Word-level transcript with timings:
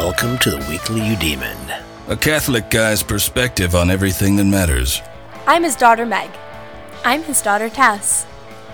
welcome 0.00 0.38
to 0.38 0.50
the 0.50 0.66
Weekly 0.70 0.98
Eudemon. 1.02 1.84
A 2.08 2.16
Catholic 2.16 2.70
guy's 2.70 3.02
perspective 3.02 3.74
on 3.74 3.90
everything 3.90 4.34
that 4.36 4.46
matters. 4.46 5.02
I'm 5.46 5.62
his 5.62 5.76
daughter 5.76 6.06
Meg. 6.06 6.30
I'm 7.04 7.22
his 7.22 7.42
daughter 7.42 7.68
Tess. 7.68 8.24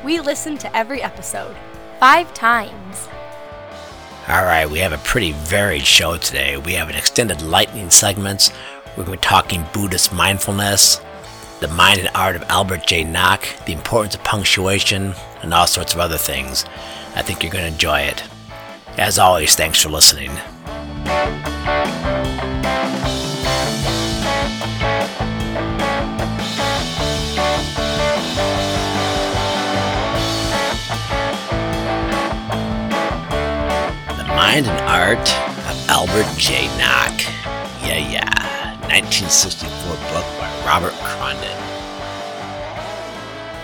We 0.04 0.20
listen 0.20 0.56
to 0.58 0.76
every 0.76 1.02
episode 1.02 1.56
five 1.98 2.32
times. 2.32 3.08
All 4.28 4.44
right, 4.44 4.70
we 4.70 4.78
have 4.78 4.92
a 4.92 4.98
pretty 4.98 5.32
varied 5.32 5.84
show 5.84 6.16
today. 6.16 6.58
We 6.58 6.74
have 6.74 6.88
an 6.90 6.94
extended 6.94 7.42
lightning 7.42 7.90
segments. 7.90 8.52
We're 8.90 9.02
going 9.02 9.18
to 9.18 9.22
be 9.22 9.28
talking 9.28 9.66
Buddhist 9.72 10.12
mindfulness, 10.12 11.00
the 11.58 11.66
mind 11.66 11.98
and 11.98 12.10
art 12.14 12.36
of 12.36 12.44
Albert 12.44 12.86
J. 12.86 13.02
Nock, 13.02 13.48
the 13.66 13.72
importance 13.72 14.14
of 14.14 14.22
punctuation, 14.22 15.12
and 15.42 15.52
all 15.52 15.66
sorts 15.66 15.92
of 15.92 15.98
other 15.98 16.18
things. 16.18 16.64
I 17.16 17.22
think 17.22 17.42
you're 17.42 17.52
going 17.52 17.64
to 17.64 17.72
enjoy 17.72 18.02
it. 18.02 18.22
As 18.96 19.18
always, 19.18 19.56
thanks 19.56 19.82
for 19.82 19.88
listening. 19.88 20.30
The 21.46 21.52
Mind 34.34 34.66
and 34.66 34.80
Art 34.88 35.18
of 35.18 35.88
Albert 35.88 36.26
J. 36.36 36.66
Nock. 36.78 37.20
Yeah, 37.82 37.98
yeah. 37.98 38.26
1964 38.88 39.94
book 40.10 40.24
by 40.40 40.50
Robert 40.66 40.94
Crunden. 40.94 41.56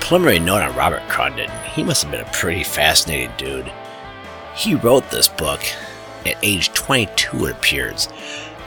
Preliminary 0.01 0.39
note 0.39 0.63
on 0.63 0.77
Robert 0.77 1.03
Crunden. 1.09 1.51
He 1.75 1.83
must 1.83 2.05
have 2.05 2.13
been 2.13 2.21
a 2.21 2.31
pretty 2.33 2.63
fascinating 2.63 3.33
dude. 3.37 3.73
He 4.55 4.77
wrote 4.77 5.11
this 5.11 5.27
book 5.27 5.61
at 6.27 6.37
age 6.43 6.73
22, 6.73 7.47
it 7.47 7.53
appears. 7.53 8.09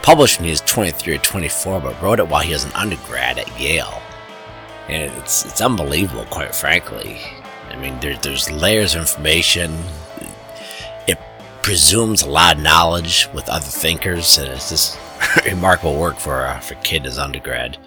Published 0.02 0.38
when 0.38 0.44
he 0.44 0.50
was 0.50 0.60
23 0.62 1.14
or 1.14 1.18
24, 1.18 1.80
but 1.80 2.00
wrote 2.00 2.20
it 2.20 2.28
while 2.28 2.42
he 2.42 2.52
was 2.52 2.64
an 2.64 2.72
undergrad 2.72 3.38
at 3.38 3.60
Yale. 3.60 4.00
And 4.88 5.12
it's, 5.18 5.44
it's 5.44 5.60
unbelievable, 5.60 6.26
quite 6.26 6.54
frankly. 6.54 7.18
I 7.70 7.76
mean, 7.76 7.98
there, 8.00 8.16
there's 8.18 8.50
layers 8.50 8.94
of 8.94 9.00
information. 9.00 9.76
It 11.08 11.18
presumes 11.62 12.22
a 12.22 12.30
lot 12.30 12.56
of 12.56 12.62
knowledge 12.62 13.28
with 13.34 13.48
other 13.48 13.66
thinkers, 13.66 14.38
and 14.38 14.48
it's 14.48 14.70
just 14.70 14.98
remarkable 15.44 15.98
work 15.98 16.18
for 16.18 16.58
for 16.62 16.74
a 16.74 16.82
kid 16.82 17.04
as 17.04 17.18
undergrad. 17.18 17.78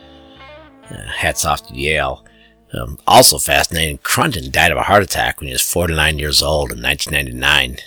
Uh, 0.90 1.06
hats 1.08 1.46
off 1.46 1.68
to 1.68 1.76
Yale. 1.76 2.26
Um, 2.74 3.00
also 3.08 3.40
fascinating, 3.40 3.98
Crunden 4.00 4.52
died 4.52 4.72
of 4.72 4.78
a 4.78 4.84
heart 4.84 5.04
attack 5.04 5.40
when 5.40 5.48
he 5.48 5.54
was 5.54 5.62
49 5.62 6.20
years 6.20 6.44
old 6.44 6.72
in 6.72 6.82
1999. 6.82 7.78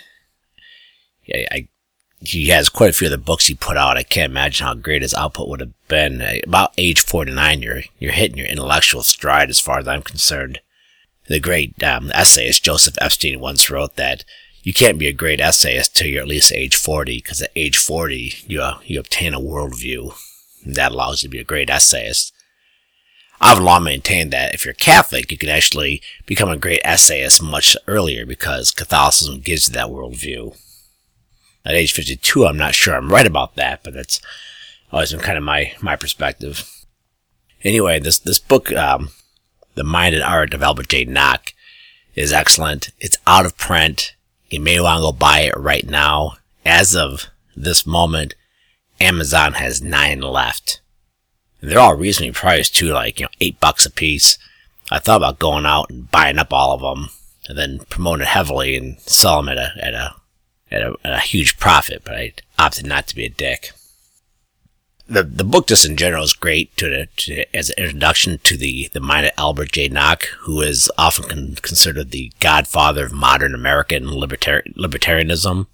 Yeah, 1.24 1.46
I, 1.50 1.68
he 2.20 2.48
has 2.48 2.68
quite 2.68 2.90
a 2.90 2.92
few 2.92 3.08
of 3.08 3.12
the 3.12 3.18
books 3.18 3.46
he 3.46 3.54
put 3.54 3.76
out. 3.76 3.96
I 3.96 4.02
can't 4.02 4.30
imagine 4.30 4.66
how 4.66 4.74
great 4.74 5.02
his 5.02 5.14
output 5.14 5.48
would 5.48 5.60
have 5.60 5.88
been. 5.88 6.20
Uh, 6.20 6.34
about 6.44 6.72
age 6.78 7.00
49, 7.00 7.62
you're, 7.62 7.82
you're 7.98 8.12
hitting 8.12 8.38
your 8.38 8.46
intellectual 8.46 9.02
stride 9.02 9.50
as 9.50 9.60
far 9.60 9.78
as 9.78 9.88
I'm 9.88 10.02
concerned. 10.02 10.60
The 11.26 11.40
great 11.40 11.82
um, 11.82 12.10
essayist 12.14 12.64
Joseph 12.64 12.96
Epstein 13.00 13.40
once 13.40 13.70
wrote 13.70 13.96
that 13.96 14.24
you 14.62 14.72
can't 14.72 14.98
be 14.98 15.08
a 15.08 15.12
great 15.12 15.40
essayist 15.40 15.96
till 15.96 16.06
you're 16.06 16.22
at 16.22 16.28
least 16.28 16.52
age 16.52 16.76
40, 16.76 17.18
because 17.18 17.42
at 17.42 17.50
age 17.56 17.76
40, 17.76 18.34
you, 18.46 18.62
uh, 18.62 18.78
you 18.84 19.00
obtain 19.00 19.34
a 19.34 19.40
worldview. 19.40 20.14
That 20.64 20.92
allows 20.92 21.22
you 21.22 21.28
to 21.28 21.32
be 21.32 21.40
a 21.40 21.44
great 21.44 21.68
essayist. 21.68 22.32
I've 23.40 23.58
long 23.58 23.82
maintained 23.82 24.32
that 24.32 24.54
if 24.54 24.64
you're 24.64 24.74
Catholic, 24.74 25.32
you 25.32 25.38
can 25.38 25.48
actually 25.48 26.00
become 26.26 26.48
a 26.48 26.56
great 26.56 26.80
essayist 26.84 27.42
much 27.42 27.76
earlier 27.88 28.24
because 28.24 28.70
Catholicism 28.70 29.40
gives 29.40 29.68
you 29.68 29.74
that 29.74 29.88
worldview. 29.88 30.56
At 31.64 31.74
age 31.74 31.92
52, 31.92 32.46
I'm 32.46 32.56
not 32.56 32.74
sure 32.74 32.94
I'm 32.94 33.10
right 33.10 33.26
about 33.26 33.54
that, 33.56 33.82
but 33.82 33.94
that's 33.94 34.20
always 34.90 35.12
been 35.12 35.20
kind 35.20 35.38
of 35.38 35.44
my, 35.44 35.72
my 35.80 35.96
perspective. 35.96 36.68
Anyway, 37.62 38.00
this, 38.00 38.18
this 38.18 38.40
book, 38.40 38.72
um, 38.72 39.10
The 39.74 39.84
Mind 39.84 40.14
and 40.14 40.24
Art 40.24 40.54
of 40.54 40.62
Albert 40.62 40.88
J. 40.88 41.04
Nock 41.04 41.54
is 42.14 42.32
excellent. 42.32 42.90
It's 42.98 43.18
out 43.26 43.46
of 43.46 43.56
print. 43.56 44.14
You 44.50 44.60
may 44.60 44.80
want 44.80 44.98
to 44.98 45.02
go 45.02 45.12
buy 45.12 45.40
it 45.40 45.56
right 45.56 45.88
now. 45.88 46.34
As 46.64 46.94
of 46.94 47.28
this 47.56 47.86
moment, 47.86 48.34
Amazon 49.00 49.54
has 49.54 49.82
nine 49.82 50.20
left. 50.20 50.80
And 51.60 51.70
they're 51.70 51.78
all 51.78 51.94
reasonably 51.94 52.32
priced 52.32 52.74
too, 52.76 52.88
like, 52.88 53.20
you 53.20 53.26
know, 53.26 53.30
eight 53.40 53.60
bucks 53.60 53.86
a 53.86 53.90
piece. 53.90 54.36
I 54.90 54.98
thought 54.98 55.18
about 55.18 55.38
going 55.38 55.64
out 55.64 55.90
and 55.90 56.10
buying 56.10 56.38
up 56.38 56.52
all 56.52 56.74
of 56.74 56.80
them 56.80 57.10
and 57.48 57.56
then 57.56 57.80
promoting 57.88 58.22
it 58.22 58.28
heavily 58.28 58.76
and 58.76 59.00
sell 59.00 59.36
them 59.36 59.48
at 59.48 59.58
a, 59.58 59.72
at 59.84 59.94
a, 59.94 60.14
at 60.72 60.82
a, 60.82 60.96
at 61.04 61.12
a 61.12 61.20
huge 61.20 61.58
profit, 61.58 62.02
but 62.04 62.14
I 62.14 62.32
opted 62.58 62.86
not 62.86 63.06
to 63.08 63.16
be 63.16 63.26
a 63.26 63.28
dick. 63.28 63.72
The, 65.08 65.22
the 65.22 65.44
book 65.44 65.66
just 65.66 65.84
in 65.84 65.96
general 65.96 66.24
is 66.24 66.32
great 66.32 66.74
to, 66.78 67.06
to 67.06 67.56
as 67.56 67.70
an 67.70 67.84
introduction 67.84 68.38
to 68.44 68.56
the, 68.56 68.88
the 68.92 69.00
mind 69.00 69.26
of 69.26 69.32
Albert 69.36 69.72
J. 69.72 69.88
Nock, 69.88 70.24
who 70.40 70.62
is 70.62 70.90
often 70.96 71.28
con- 71.28 71.56
considered 71.60 72.10
the 72.10 72.32
godfather 72.40 73.06
of 73.06 73.12
modern 73.12 73.54
American 73.54 74.04
libertar- 74.04 74.74
libertarianism. 74.74 75.66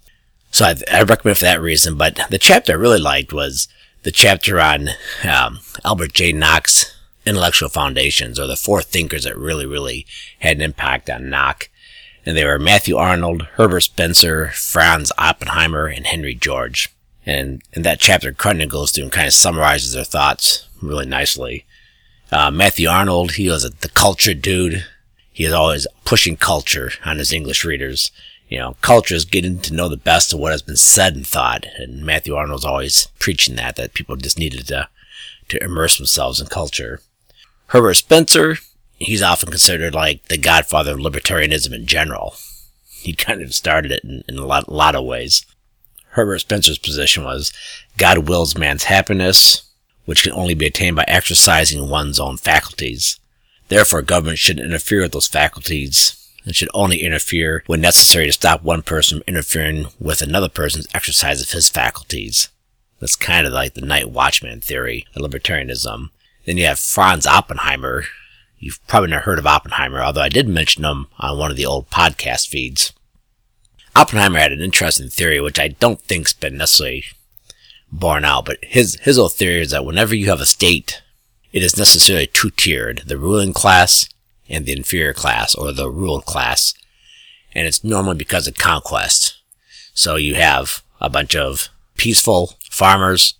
So 0.51 0.65
I, 0.65 0.75
I 0.91 1.03
recommend 1.03 1.37
for 1.37 1.45
that 1.45 1.61
reason, 1.61 1.95
but 1.95 2.19
the 2.29 2.39
chapter 2.39 2.73
I 2.73 2.75
really 2.75 2.99
liked 2.99 3.31
was 3.31 3.67
the 4.03 4.11
chapter 4.11 4.59
on 4.59 4.89
um, 5.23 5.59
Albert 5.85 6.13
J. 6.13 6.33
Nock's 6.33 6.95
intellectual 7.25 7.69
foundations, 7.69 8.39
or 8.39 8.47
the 8.47 8.55
four 8.55 8.81
thinkers 8.81 9.25
that 9.25 9.37
really, 9.37 9.65
really 9.65 10.05
had 10.39 10.57
an 10.57 10.63
impact 10.63 11.09
on 11.09 11.29
Nock. 11.29 11.69
And 12.29 12.37
they 12.37 12.45
were 12.45 12.59
Matthew 12.59 12.95
Arnold, 12.95 13.47
Herbert 13.53 13.81
Spencer, 13.81 14.49
Franz 14.49 15.11
Oppenheimer, 15.17 15.87
and 15.87 16.05
Henry 16.05 16.35
George. 16.35 16.93
And 17.25 17.63
in 17.73 17.81
that 17.81 17.99
chapter, 17.99 18.31
Crunden 18.31 18.69
goes 18.69 18.91
through 18.91 19.05
and 19.05 19.11
kind 19.11 19.25
of 19.25 19.33
summarizes 19.33 19.93
their 19.93 20.03
thoughts 20.03 20.67
really 20.79 21.07
nicely. 21.07 21.65
Uh, 22.31 22.51
Matthew 22.51 22.87
Arnold, 22.87 23.31
he 23.31 23.49
was 23.49 23.65
a, 23.65 23.69
the 23.69 23.89
culture 23.89 24.35
dude. 24.35 24.85
He 25.31 25.45
is 25.45 25.53
always 25.53 25.87
pushing 26.05 26.37
culture 26.37 26.91
on 27.03 27.17
his 27.17 27.33
English 27.33 27.65
readers 27.65 28.11
you 28.49 28.57
know, 28.57 28.75
culture 28.81 29.15
is 29.15 29.25
getting 29.25 29.59
to 29.59 29.73
know 29.73 29.87
the 29.87 29.95
best 29.97 30.33
of 30.33 30.39
what 30.39 30.51
has 30.51 30.63
been 30.63 30.75
said 30.75 31.15
and 31.15 31.25
thought. 31.25 31.65
And 31.77 32.03
Matthew 32.03 32.35
Arnold's 32.35 32.65
always 32.65 33.07
preaching 33.19 33.55
that, 33.55 33.75
that 33.75 33.93
people 33.93 34.15
just 34.15 34.39
needed 34.39 34.67
to, 34.67 34.89
to 35.49 35.63
immerse 35.63 35.97
themselves 35.97 36.41
in 36.41 36.47
culture. 36.47 36.99
Herbert 37.67 37.93
Spencer, 37.93 38.57
he's 38.99 39.21
often 39.21 39.49
considered 39.49 39.95
like 39.95 40.25
the 40.25 40.37
godfather 40.37 40.91
of 40.91 40.99
libertarianism 40.99 41.73
in 41.73 41.85
general. 41.85 42.35
He 42.91 43.13
kind 43.13 43.41
of 43.41 43.55
started 43.55 43.91
it 43.91 44.03
in, 44.03 44.23
in 44.27 44.37
a, 44.37 44.45
lot, 44.45 44.71
lot 44.71 44.95
of 44.95 45.05
ways. 45.05 45.45
Herbert 46.09 46.39
Spencer's 46.39 46.77
position 46.77 47.23
was 47.23 47.53
God 47.97 48.27
wills 48.27 48.57
man's 48.57 48.85
happiness, 48.85 49.63
which 50.05 50.23
can 50.23 50.33
only 50.33 50.53
be 50.53 50.65
attained 50.65 50.95
by 50.95 51.05
exercising 51.07 51.89
one's 51.89 52.19
own 52.19 52.37
faculties. 52.37 53.19
Therefore, 53.69 54.01
government 54.01 54.39
shouldn't 54.39 54.65
interfere 54.65 55.01
with 55.01 55.11
those 55.11 55.27
faculties 55.27 56.15
and 56.45 56.55
should 56.55 56.69
only 56.73 57.03
interfere 57.03 57.63
when 57.67 57.81
necessary 57.81 58.25
to 58.25 58.31
stop 58.31 58.63
one 58.63 58.81
person 58.81 59.19
from 59.19 59.23
interfering 59.27 59.85
with 59.99 60.21
another 60.21 60.49
person's 60.49 60.87
exercise 60.93 61.41
of 61.41 61.51
his 61.51 61.69
faculties. 61.69 62.49
That's 62.99 63.15
kind 63.15 63.45
of 63.45 63.53
like 63.53 63.75
the 63.75 63.81
night 63.81 64.09
watchman 64.09 64.61
theory 64.61 65.05
of 65.15 65.21
libertarianism. 65.21 66.09
Then 66.45 66.57
you 66.57 66.65
have 66.65 66.79
Franz 66.79 67.27
Oppenheimer. 67.27 68.05
You've 68.59 68.85
probably 68.87 69.09
never 69.09 69.23
heard 69.23 69.39
of 69.39 69.47
Oppenheimer, 69.47 70.01
although 70.01 70.21
I 70.21 70.29
did 70.29 70.47
mention 70.47 70.83
him 70.83 71.07
on 71.17 71.37
one 71.37 71.49
of 71.49 71.57
the 71.57 71.65
old 71.65 71.89
podcast 71.89 72.47
feeds. 72.47 72.93
Oppenheimer 73.95 74.37
had 74.37 74.51
an 74.51 74.61
interesting 74.61 75.09
theory, 75.09 75.39
which 75.39 75.57
I 75.57 75.69
don't 75.69 76.01
think's 76.01 76.33
been 76.33 76.57
necessarily 76.57 77.05
borne 77.91 78.25
out, 78.25 78.45
but 78.45 78.57
his, 78.61 78.99
his 79.01 79.17
whole 79.17 79.29
theory 79.29 79.61
is 79.61 79.71
that 79.71 79.85
whenever 79.85 80.13
you 80.13 80.29
have 80.29 80.41
a 80.41 80.45
state, 80.45 81.01
it 81.51 81.63
is 81.63 81.77
necessarily 81.77 82.27
two-tiered, 82.27 83.03
the 83.07 83.17
ruling 83.17 83.53
class 83.53 84.07
and 84.49 84.65
the 84.65 84.73
inferior 84.73 85.13
class 85.13 85.55
or 85.55 85.71
the 85.71 85.89
ruled 85.89 86.25
class. 86.25 86.73
And 87.53 87.65
it's 87.65 87.83
normally 87.83 88.17
because 88.17 88.47
of 88.47 88.57
conquest. 88.57 89.37
So 89.93 90.17
you 90.17 90.35
have 90.35 90.83
a 91.01 91.09
bunch 91.09 91.35
of 91.35 91.69
peaceful 91.97 92.55
farmers, 92.69 93.33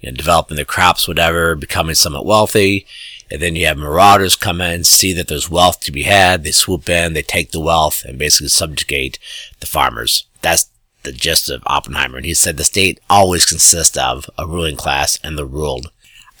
you 0.00 0.10
know, 0.10 0.16
developing 0.16 0.56
their 0.56 0.64
crops, 0.64 1.08
whatever, 1.08 1.56
becoming 1.56 1.94
somewhat 1.94 2.26
wealthy. 2.26 2.86
And 3.30 3.42
then 3.42 3.56
you 3.56 3.66
have 3.66 3.78
marauders 3.78 4.36
come 4.36 4.60
in, 4.60 4.84
see 4.84 5.12
that 5.12 5.28
there's 5.28 5.50
wealth 5.50 5.80
to 5.82 5.92
be 5.92 6.04
had. 6.04 6.44
They 6.44 6.52
swoop 6.52 6.88
in, 6.88 7.12
they 7.12 7.22
take 7.22 7.50
the 7.50 7.60
wealth 7.60 8.04
and 8.04 8.18
basically 8.18 8.48
subjugate 8.48 9.18
the 9.60 9.66
farmers. 9.66 10.26
That's 10.42 10.70
the 11.02 11.12
gist 11.12 11.50
of 11.50 11.62
Oppenheimer. 11.66 12.18
And 12.18 12.26
he 12.26 12.34
said 12.34 12.56
the 12.56 12.64
state 12.64 13.00
always 13.10 13.46
consists 13.46 13.96
of 13.96 14.28
a 14.38 14.46
ruling 14.46 14.76
class 14.76 15.18
and 15.24 15.36
the 15.36 15.46
ruled. 15.46 15.90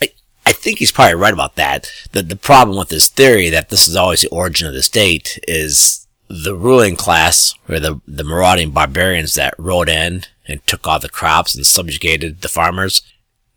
I 0.00 0.10
I 0.44 0.52
think 0.52 0.78
he's 0.78 0.92
probably 0.92 1.14
right 1.14 1.32
about 1.32 1.56
that. 1.56 1.90
The, 2.12 2.22
the 2.22 2.36
problem 2.36 2.76
with 2.76 2.88
this 2.88 3.08
theory 3.08 3.48
that 3.50 3.68
this 3.68 3.88
is 3.88 3.96
always 3.96 4.22
the 4.22 4.28
origin 4.28 4.68
of 4.68 4.74
the 4.74 4.82
state 4.82 5.38
is 5.48 6.06
the 6.28 6.56
ruling 6.56 6.96
class, 6.96 7.54
or 7.68 7.78
the, 7.78 8.00
the 8.06 8.24
marauding 8.24 8.70
barbarians 8.70 9.34
that 9.34 9.54
rode 9.58 9.88
in 9.88 10.24
and 10.48 10.64
took 10.66 10.86
all 10.86 10.98
the 10.98 11.08
crops 11.08 11.54
and 11.54 11.64
subjugated 11.64 12.40
the 12.40 12.48
farmers. 12.48 13.02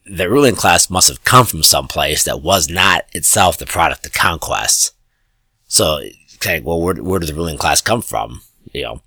The 0.06 0.30
ruling 0.30 0.56
class 0.56 0.90
must 0.90 1.08
have 1.08 1.24
come 1.24 1.46
from 1.46 1.64
some 1.64 1.88
place 1.88 2.24
that 2.24 2.42
was 2.42 2.70
not 2.70 3.06
itself 3.14 3.58
the 3.58 3.66
product 3.66 4.06
of 4.06 4.14
conquest. 4.14 4.94
So, 5.68 6.02
okay, 6.36 6.60
well, 6.62 6.82
where, 6.82 6.96
where 6.96 7.20
did 7.20 7.30
the 7.30 7.36
ruling 7.36 7.58
class 7.58 7.82
come 7.82 8.02
from? 8.02 8.42
You 8.74 8.84
know, 8.84 9.02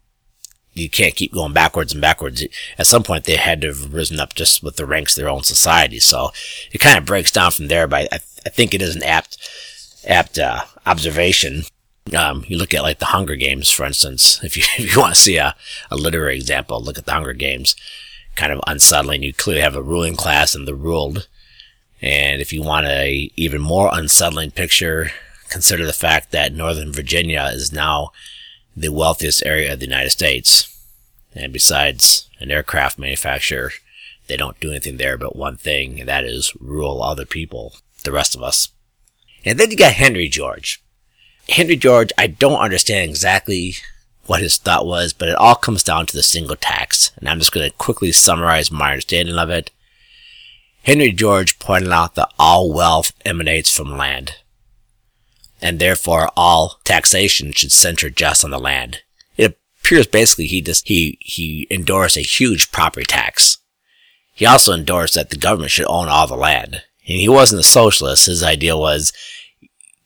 you 0.75 0.89
can't 0.89 1.17
keep 1.17 1.33
going 1.33 1.53
backwards 1.53 1.93
and 1.93 2.01
backwards. 2.01 2.45
At 2.79 2.87
some 2.87 3.03
point, 3.03 3.25
they 3.25 3.37
had 3.37 3.61
to 3.63 3.69
have 3.69 3.93
risen 3.93 4.21
up 4.21 4.35
just 4.35 4.63
with 4.63 4.77
the 4.77 4.87
ranks 4.87 5.17
of 5.17 5.23
their 5.23 5.31
own 5.31 5.43
society. 5.43 5.99
So 5.99 6.31
it 6.71 6.79
kind 6.79 6.99
of 6.99 7.05
breaks 7.05 7.31
down 7.33 7.51
from 7.51 7.69
there. 7.69 7.87
But 7.87 8.13
I, 8.13 8.17
I 8.47 8.49
think 8.49 8.73
it 8.73 8.83
is 8.83 8.97
an 8.97 9.03
apt, 9.03 9.39
apt 10.07 10.39
uh, 10.39 10.63
observation. 10.87 11.63
Um, 12.17 12.45
you 12.49 12.57
look 12.57 12.75
at 12.75 12.83
like 12.83 12.99
the 12.99 13.07
Hunger 13.07 13.37
Games, 13.37 13.71
for 13.71 13.85
instance. 13.85 14.43
If 14.43 14.57
you 14.57 14.63
if 14.79 14.95
you 14.95 15.01
want 15.01 15.15
to 15.15 15.21
see 15.21 15.37
a, 15.37 15.55
a 15.91 15.97
literary 15.97 16.37
example, 16.37 16.83
look 16.83 16.99
at 16.99 17.05
the 17.05 17.13
Hunger 17.13 17.35
Games. 17.35 17.77
Kind 18.35 18.53
of 18.53 18.61
unsettling. 18.67 19.23
You 19.23 19.33
clearly 19.33 19.63
have 19.63 19.77
a 19.77 19.83
ruling 19.83 20.17
class 20.17 20.55
and 20.55 20.67
the 20.67 20.75
ruled. 20.75 21.29
And 22.01 22.41
if 22.41 22.53
you 22.53 22.63
want 22.63 22.87
a 22.87 23.31
even 23.37 23.61
more 23.61 23.91
unsettling 23.93 24.51
picture, 24.51 25.11
consider 25.49 25.87
the 25.87 25.93
fact 25.93 26.33
that 26.33 26.55
Northern 26.55 26.93
Virginia 26.93 27.49
is 27.53 27.73
now 27.73 28.11
the 28.77 28.91
wealthiest 28.91 29.45
area 29.45 29.73
of 29.73 29.79
the 29.79 29.87
United 29.87 30.11
States. 30.11 30.69
And 31.35 31.53
besides 31.53 32.29
an 32.41 32.51
aircraft 32.51 32.99
manufacturer, 32.99 33.73
they 34.27 34.37
don't 34.37 34.59
do 34.61 34.71
anything 34.71 34.97
there 34.97 35.17
but 35.17 35.37
one 35.37 35.57
thing, 35.57 36.01
and 36.01 36.09
that 36.09 36.25
is 36.25 36.55
rule 36.61 37.03
other 37.03 37.25
people, 37.25 37.75
the 38.05 38.13
rest 38.13 38.35
of 38.35 38.43
us. 38.43 38.69
And 39.45 39.59
then 39.59 39.71
you 39.71 39.77
got 39.77 39.93
Henry 39.93 40.29
George. 40.29 40.83
Henry 41.49 41.77
George, 41.77 42.13
I 42.17 42.29
don't 42.29 42.61
understand 42.61 43.11
exactly 43.11 43.75
what 44.27 44.41
his 44.41 44.57
thought 44.57 44.87
was, 44.87 45.13
but 45.13 45.29
it 45.29 45.37
all 45.37 45.55
comes 45.55 45.83
down 45.83 46.07
to 46.07 46.17
the 46.17 46.23
single 46.23 46.57
tax. 46.57 47.11
And 47.17 47.29
I'm 47.29 47.39
just 47.39 47.53
going 47.53 47.69
to 47.69 47.77
quickly 47.77 48.13
summarize 48.13 48.71
my 48.71 48.91
understanding 48.91 49.37
of 49.37 49.51
it. 49.51 49.71
Henry 50.85 51.13
George 51.13 51.59
pointed 51.59 51.91
out 51.91 52.15
that 52.17 52.33
all 52.39 52.73
wealth 52.73 53.13
emanates 53.25 53.71
from 53.71 53.97
land 53.97 54.37
and 55.63 55.79
therefore 55.79 56.31
all 56.37 56.81
taxation 56.83 57.53
should 57.53 57.71
center 57.71 58.11
just 58.11 58.45
on 58.45 58.51
the 58.51 58.59
land. 58.59 59.03
It 59.37 59.57
appears 59.81 60.09
basically 60.09 60.47
he 60.47 60.61
just, 60.61 60.89
he, 60.89 61.17
he 61.21 61.69
endorsed 61.71 62.17
a 62.17 62.21
huge 62.21 62.73
property 62.73 63.07
tax. 63.07 63.59
He 64.35 64.45
also 64.45 64.75
endorsed 64.75 65.15
that 65.15 65.31
the 65.31 65.37
government 65.37 65.71
should 65.71 65.87
own 65.87 66.09
all 66.09 66.27
the 66.27 66.35
land. 66.35 66.83
And 67.07 67.21
he 67.21 67.29
wasn't 67.29 67.61
a 67.61 67.65
socialist. 67.65 68.27
His 68.27 68.43
idea 68.43 68.77
was 68.77 69.13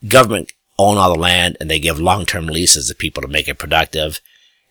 government 0.07 0.53
own 0.79 0.99
all 0.99 1.13
the 1.13 1.19
land 1.19 1.57
and 1.61 1.71
they 1.71 1.79
give 1.79 2.01
long-term 2.01 2.47
leases 2.47 2.89
to 2.89 2.95
people 2.95 3.23
to 3.23 3.29
make 3.29 3.49
it 3.49 3.59
productive. 3.59 4.21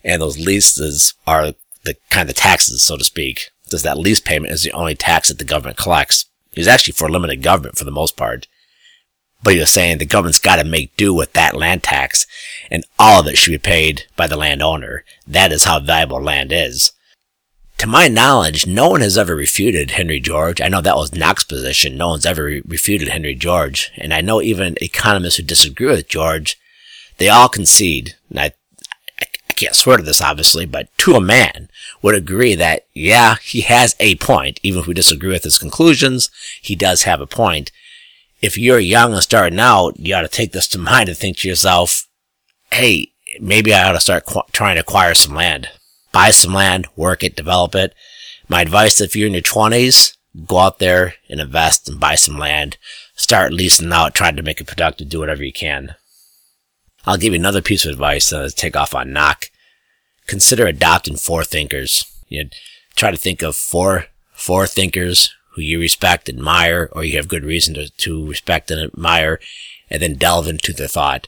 And 0.04 0.22
those 0.22 0.38
leases 0.38 1.14
are 1.26 1.54
the 1.84 1.96
kind 2.10 2.30
of 2.30 2.36
taxes, 2.36 2.84
so 2.84 2.98
to 2.98 3.04
speak. 3.04 3.50
Because 3.64 3.84
that 3.84 3.98
lease 3.98 4.20
payment 4.20 4.54
is 4.54 4.64
the 4.64 4.72
only 4.72 4.96
tax 4.96 5.30
that 5.30 5.40
the 5.40 5.44
government 5.44 5.78
collects. 5.78 6.26
It's 6.54 6.68
actually 6.68 6.94
for 6.94 7.10
limited 7.10 7.42
government 7.42 7.78
for 7.78 7.84
the 7.84 7.92
most 7.92 8.16
part. 8.16 8.48
But 9.44 9.58
was 9.58 9.70
saying 9.70 9.98
the 9.98 10.06
government's 10.06 10.40
got 10.40 10.56
to 10.56 10.64
make 10.64 10.98
do 10.98 11.14
with 11.14 11.34
that 11.34 11.56
land 11.56 11.84
tax, 11.84 12.26
and 12.72 12.84
all 12.98 13.20
of 13.20 13.28
it 13.28 13.38
should 13.38 13.52
be 13.52 13.58
paid 13.60 14.06
by 14.16 14.26
the 14.26 14.38
landowner. 14.38 15.04
That 15.28 15.52
is 15.52 15.66
how 15.66 15.80
valuable 15.80 16.22
land 16.22 16.52
is. 16.52 16.92
To 17.80 17.88
my 17.88 18.08
knowledge, 18.08 18.66
no 18.66 18.90
one 18.90 19.02
has 19.02 19.18
ever 19.18 19.36
refuted 19.36 19.92
Henry 19.92 20.20
George. 20.20 20.62
I 20.62 20.70
know 20.70 20.82
that 20.82 20.96
was 20.96 21.14
Nock's 21.14 21.44
position. 21.44 21.98
No 21.98 22.10
one's 22.10 22.26
ever 22.26 22.46
re- 22.46 22.62
refuted 22.66 23.10
Henry 23.10 23.36
George. 23.36 23.92
And 23.98 24.14
I 24.14 24.22
know 24.22 24.42
even 24.42 24.78
economists 24.82 25.36
who 25.36 25.44
disagree 25.44 25.88
with 25.88 26.08
George, 26.08 26.58
they 27.18 27.30
all 27.30 27.50
concede, 27.50 28.16
and 28.30 28.40
I, 28.40 28.54
I, 29.20 29.26
I 29.50 29.54
can't 29.54 29.76
swear 29.76 29.98
to 29.98 30.04
this 30.04 30.22
obviously, 30.22 30.66
but 30.66 30.88
to 31.00 31.14
a 31.14 31.22
man 31.22 31.70
would 32.02 32.16
agree 32.16 32.56
that, 32.56 32.86
yeah, 32.94 33.36
he 33.36 33.62
has 33.62 33.96
a 34.00 34.16
point. 34.16 34.60
Even 34.64 34.82
if 34.82 34.88
we 34.88 34.94
disagree 34.94 35.32
with 35.32 35.44
his 35.44 35.58
conclusions, 35.58 36.30
he 36.62 36.76
does 36.76 37.04
have 37.04 37.22
a 37.22 37.28
point 37.28 37.72
if 38.42 38.58
you're 38.58 38.80
young 38.80 39.14
and 39.14 39.24
starting 39.24 39.60
out, 39.60 40.00
you 40.00 40.14
ought 40.14 40.22
to 40.22 40.28
take 40.28 40.52
this 40.52 40.68
to 40.68 40.78
mind 40.78 41.10
and 41.10 41.18
think 41.18 41.38
to 41.38 41.48
yourself, 41.48 42.08
hey, 42.72 43.12
maybe 43.40 43.74
I 43.74 43.90
ought 43.90 43.94
to 43.94 44.00
start 44.00 44.26
qu- 44.26 44.42
trying 44.52 44.76
to 44.76 44.82
acquire 44.82 45.16
some 45.16 45.36
land. 45.36 45.70
Buy 46.16 46.32
some 46.32 46.54
land, 46.54 46.88
work 46.96 47.26
it, 47.26 47.36
develop 47.36 47.76
it. 47.76 47.94
My 48.48 48.62
advice 48.62 49.02
if 49.02 49.18
you're 49.18 49.28
in 49.28 49.34
your 49.34 49.42
20s, 49.42 50.16
go 50.48 50.60
out 50.60 50.80
there 50.80 51.16
and 51.30 51.42
invest 51.42 51.90
and 51.90 52.00
buy 52.00 52.16
some 52.16 52.38
land. 52.38 52.78
Start 53.18 53.52
leasing 53.52 53.92
out, 53.92 54.16
trying 54.16 54.38
to 54.38 54.42
make 54.42 54.62
it 54.62 54.68
productive, 54.68 55.10
do 55.10 55.20
whatever 55.20 55.44
you 55.44 55.52
can. 55.52 55.96
I'll 57.06 57.18
give 57.18 57.34
you 57.34 57.40
another 57.40 57.62
piece 57.62 57.84
of 57.84 57.92
advice 57.92 58.32
uh, 58.32 58.50
take 58.56 58.78
off 58.78 58.96
on 58.96 59.12
Nock. 59.12 59.48
Consider 60.26 60.66
adopting 60.66 61.18
four 61.18 61.44
thinkers. 61.44 62.06
You 62.30 62.46
try 62.96 63.12
to 63.12 63.18
think 63.18 63.42
of 63.42 63.58
four, 63.58 64.06
four 64.32 64.68
thinkers 64.68 65.36
who 65.56 65.62
you 65.64 65.82
respect, 65.82 66.30
admire, 66.30 66.88
or 66.94 67.04
you 67.04 67.18
have 67.18 67.28
good 67.28 67.44
reason 67.44 67.74
to, 67.74 67.90
to 67.90 68.26
respect 68.26 68.72
and 68.72 68.80
admire, 68.80 69.42
and 69.90 70.02
then 70.02 70.16
delve 70.16 70.48
into 70.48 70.72
their 70.72 70.88
thought. 70.88 71.28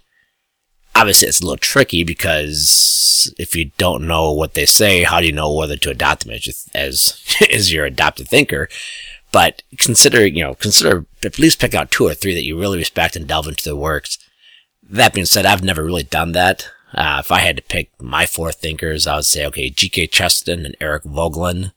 Obviously, 0.97 1.27
it's 1.27 1.41
a 1.41 1.43
little 1.43 1.57
tricky 1.57 2.03
because 2.03 3.31
if 3.37 3.55
you 3.55 3.69
don't 3.77 4.07
know 4.07 4.31
what 4.31 4.55
they 4.55 4.65
say, 4.65 5.03
how 5.03 5.19
do 5.19 5.27
you 5.27 5.31
know 5.31 5.53
whether 5.53 5.77
to 5.77 5.91
adopt 5.91 6.25
them 6.25 6.33
as, 6.33 6.67
as, 6.73 7.23
as 7.53 7.71
your 7.71 7.85
adopted 7.85 8.27
thinker? 8.27 8.67
But 9.31 9.61
consider, 9.77 10.25
you 10.25 10.43
know, 10.43 10.55
consider 10.55 11.05
at 11.23 11.37
least 11.37 11.59
pick 11.59 11.75
out 11.75 11.91
two 11.91 12.07
or 12.07 12.15
three 12.15 12.33
that 12.33 12.45
you 12.45 12.59
really 12.59 12.79
respect 12.79 13.15
and 13.15 13.27
delve 13.27 13.47
into 13.47 13.63
their 13.63 13.75
works. 13.75 14.17
That 14.81 15.13
being 15.13 15.27
said, 15.27 15.45
I've 15.45 15.63
never 15.63 15.83
really 15.83 16.01
done 16.01 16.31
that. 16.31 16.67
Uh, 16.95 17.17
if 17.19 17.31
I 17.31 17.39
had 17.39 17.57
to 17.57 17.61
pick 17.63 17.91
my 18.01 18.25
four 18.25 18.51
thinkers, 18.51 19.05
I 19.05 19.17
would 19.17 19.25
say, 19.25 19.45
okay, 19.45 19.69
G.K. 19.69 20.07
Chesterton 20.07 20.65
and 20.65 20.75
Eric 20.81 21.03
Voegelin. 21.03 21.73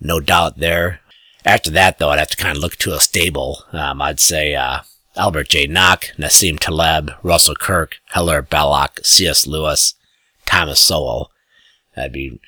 No 0.00 0.20
doubt 0.20 0.58
there. 0.58 1.00
After 1.44 1.70
that, 1.72 1.98
though, 1.98 2.10
I'd 2.10 2.20
have 2.20 2.28
to 2.28 2.36
kind 2.36 2.56
of 2.56 2.62
look 2.62 2.76
to 2.76 2.94
a 2.94 3.00
stable. 3.00 3.64
Um, 3.72 4.00
I'd 4.00 4.20
say 4.20 4.54
uh, 4.54 4.82
Albert 5.16 5.48
J. 5.48 5.66
Nock, 5.66 6.06
Nassim 6.16 6.56
Taleb, 6.58 7.12
Russell 7.24 7.56
Kirk, 7.56 7.96
Hilaire 8.14 8.42
Belloc, 8.42 9.00
C.S. 9.02 9.44
Lewis, 9.44 9.94
Thomas 10.46 10.78
Sowell. 10.78 11.32
That'd 11.96 12.12
be 12.12 12.40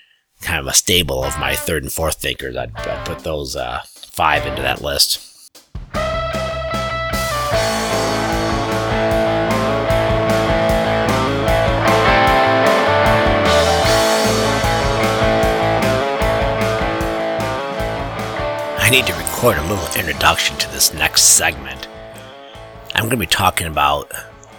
kind 0.42 0.60
of 0.60 0.68
a 0.68 0.72
stable 0.72 1.24
of 1.24 1.38
my 1.40 1.56
third 1.56 1.82
and 1.82 1.92
fourth 1.92 2.16
thinkers. 2.16 2.56
I'd, 2.56 2.76
I'd 2.76 3.04
put 3.04 3.20
those 3.20 3.56
uh, 3.56 3.82
five 3.84 4.46
into 4.46 4.62
that 4.62 4.80
list. 4.80 5.28
I 18.78 18.88
need 18.90 19.06
to 19.06 19.14
record 19.14 19.56
a 19.56 19.62
little 19.62 19.86
introduction 19.96 20.56
to 20.58 20.70
this 20.70 20.94
next 20.94 21.22
segment. 21.22 21.88
I'm 22.94 23.04
going 23.04 23.10
to 23.10 23.16
be 23.16 23.26
talking 23.26 23.66
about 23.66 24.12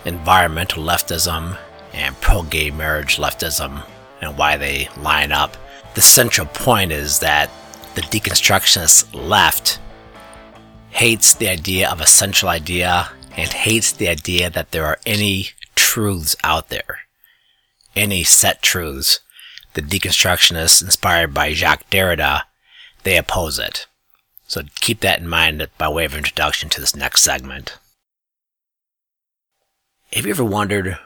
environmental 0.06 0.84
leftism 0.84 1.58
and 1.94 2.20
pro 2.20 2.42
gay 2.44 2.72
marriage 2.72 3.18
leftism 3.18 3.86
and 4.22 4.38
why 4.38 4.58
they 4.58 4.90
line 4.98 5.32
up. 5.32 5.56
The 5.94 6.02
central 6.02 6.48
point 6.48 6.92
is 6.92 7.20
that 7.20 7.52
the 7.94 8.02
deconstructionist 8.02 9.14
left 9.14 9.80
hates 10.90 11.36
the 11.36 11.48
idea 11.48 11.90
of 11.90 12.02
a 12.02 12.08
central 12.08 12.50
idea 12.50 13.10
and 13.38 13.50
hates 13.50 13.92
the 13.92 14.08
idea 14.08 14.50
that 14.50 14.72
there 14.72 14.86
are 14.86 15.00
any 15.06 15.50
truths 15.76 16.36
out 16.44 16.70
there, 16.70 17.02
any 17.96 18.24
set 18.24 18.62
truths. 18.64 19.20
The 19.76 19.82
deconstructionists, 19.82 20.84
inspired 20.84 21.34
by 21.34 21.54
Jacques 21.54 21.90
Derrida, 21.90 22.44
they 23.04 23.18
oppose 23.18 23.60
it. 23.60 23.86
So 24.48 24.62
keep 24.82 25.00
that 25.02 25.20
in 25.20 25.28
mind 25.28 25.68
by 25.78 25.90
way 25.90 26.06
of 26.06 26.16
introduction 26.16 26.70
to 26.70 26.80
this 26.80 26.96
next 26.96 27.22
segment. 27.22 27.78
Have 30.14 30.26
you 30.26 30.32
ever 30.32 30.44
wondered 30.44 30.98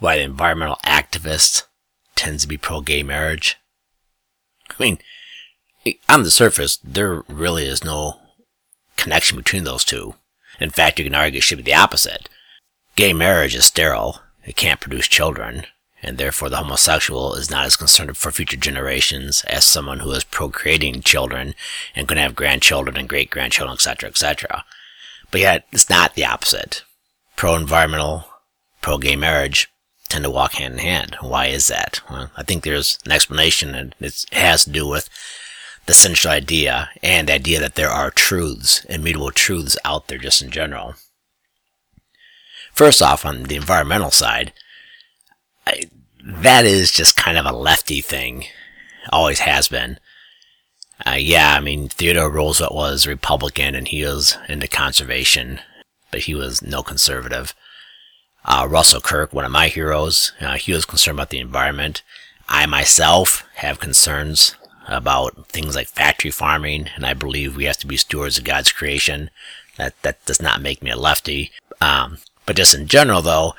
why 0.00 0.16
the 0.16 0.24
environmental 0.24 0.78
activist 0.84 1.64
tends 2.16 2.42
to 2.42 2.48
be 2.48 2.56
pro-gay 2.56 3.02
marriage? 3.02 3.56
I 4.68 4.74
mean, 4.82 4.98
on 6.08 6.24
the 6.24 6.30
surface, 6.30 6.78
there 6.82 7.22
really 7.28 7.66
is 7.66 7.84
no 7.84 8.20
connection 8.96 9.36
between 9.36 9.64
those 9.64 9.84
two. 9.84 10.14
In 10.58 10.70
fact, 10.70 10.98
you 10.98 11.04
can 11.04 11.14
argue 11.14 11.38
it 11.38 11.42
should 11.42 11.58
be 11.58 11.64
the 11.64 11.74
opposite. 11.74 12.28
Gay 12.96 13.12
marriage 13.12 13.54
is 13.54 13.66
sterile. 13.66 14.20
It 14.44 14.56
can't 14.56 14.80
produce 14.80 15.06
children 15.06 15.66
and 16.02 16.18
therefore 16.18 16.50
the 16.50 16.56
homosexual 16.56 17.34
is 17.34 17.50
not 17.50 17.64
as 17.64 17.76
concerned 17.76 18.16
for 18.16 18.32
future 18.32 18.56
generations 18.56 19.42
as 19.44 19.64
someone 19.64 20.00
who 20.00 20.10
is 20.10 20.24
procreating 20.24 21.00
children 21.00 21.54
and 21.94 22.08
to 22.08 22.14
have 22.16 22.34
grandchildren 22.34 22.96
and 22.96 23.08
great 23.08 23.30
grandchildren, 23.30 23.74
etc., 23.74 24.08
etc. 24.08 24.64
But 25.30 25.42
yet, 25.42 25.66
it's 25.70 25.88
not 25.88 26.14
the 26.14 26.24
opposite. 26.24 26.82
Pro 27.36 27.54
environmental, 27.54 28.24
pro 28.82 28.98
gay 28.98 29.16
marriage 29.16 29.68
tend 30.08 30.24
to 30.24 30.30
walk 30.30 30.52
hand 30.54 30.74
in 30.74 30.80
hand. 30.80 31.16
Why 31.20 31.46
is 31.46 31.68
that? 31.68 32.00
Well, 32.10 32.30
I 32.36 32.42
think 32.42 32.62
there's 32.62 32.98
an 33.06 33.12
explanation, 33.12 33.74
and 33.74 33.94
it 33.98 34.26
has 34.32 34.64
to 34.64 34.70
do 34.70 34.86
with 34.86 35.08
the 35.86 35.94
central 35.94 36.32
idea 36.32 36.90
and 37.02 37.28
the 37.28 37.34
idea 37.34 37.58
that 37.60 37.76
there 37.76 37.88
are 37.88 38.10
truths, 38.10 38.84
immutable 38.84 39.30
truths 39.30 39.76
out 39.84 40.08
there 40.08 40.18
just 40.18 40.42
in 40.42 40.50
general. 40.50 40.94
First 42.72 43.02
off, 43.02 43.24
on 43.24 43.44
the 43.44 43.56
environmental 43.56 44.10
side, 44.10 44.52
I, 45.66 45.84
that 46.24 46.64
is 46.64 46.92
just 46.92 47.16
kind 47.16 47.38
of 47.38 47.46
a 47.46 47.52
lefty 47.52 48.00
thing. 48.00 48.44
Always 49.10 49.40
has 49.40 49.68
been. 49.68 49.98
Uh, 51.04 51.16
yeah, 51.18 51.54
I 51.56 51.60
mean, 51.60 51.88
Theodore 51.88 52.30
Roosevelt 52.30 52.74
was 52.74 53.06
Republican 53.06 53.74
and 53.74 53.88
he 53.88 54.04
was 54.04 54.38
into 54.48 54.68
conservation, 54.68 55.60
but 56.10 56.20
he 56.20 56.34
was 56.34 56.62
no 56.62 56.82
conservative. 56.82 57.54
Uh, 58.44 58.66
Russell 58.68 59.00
Kirk, 59.00 59.32
one 59.32 59.44
of 59.44 59.52
my 59.52 59.68
heroes, 59.68 60.32
uh, 60.40 60.54
he 60.54 60.72
was 60.72 60.84
concerned 60.84 61.16
about 61.16 61.30
the 61.30 61.38
environment. 61.38 62.02
I 62.48 62.66
myself 62.66 63.46
have 63.56 63.78
concerns 63.78 64.56
about 64.88 65.46
things 65.46 65.76
like 65.76 65.88
factory 65.88 66.30
farming, 66.30 66.88
and 66.96 67.06
I 67.06 67.14
believe 67.14 67.56
we 67.56 67.64
have 67.64 67.78
to 67.78 67.86
be 67.86 67.96
stewards 67.96 68.38
of 68.38 68.44
God's 68.44 68.72
creation. 68.72 69.30
That 69.76 70.00
that 70.02 70.24
does 70.26 70.42
not 70.42 70.60
make 70.60 70.82
me 70.82 70.90
a 70.90 70.96
lefty. 70.96 71.50
Um, 71.80 72.18
but 72.44 72.56
just 72.56 72.74
in 72.74 72.88
general, 72.88 73.22
though, 73.22 73.54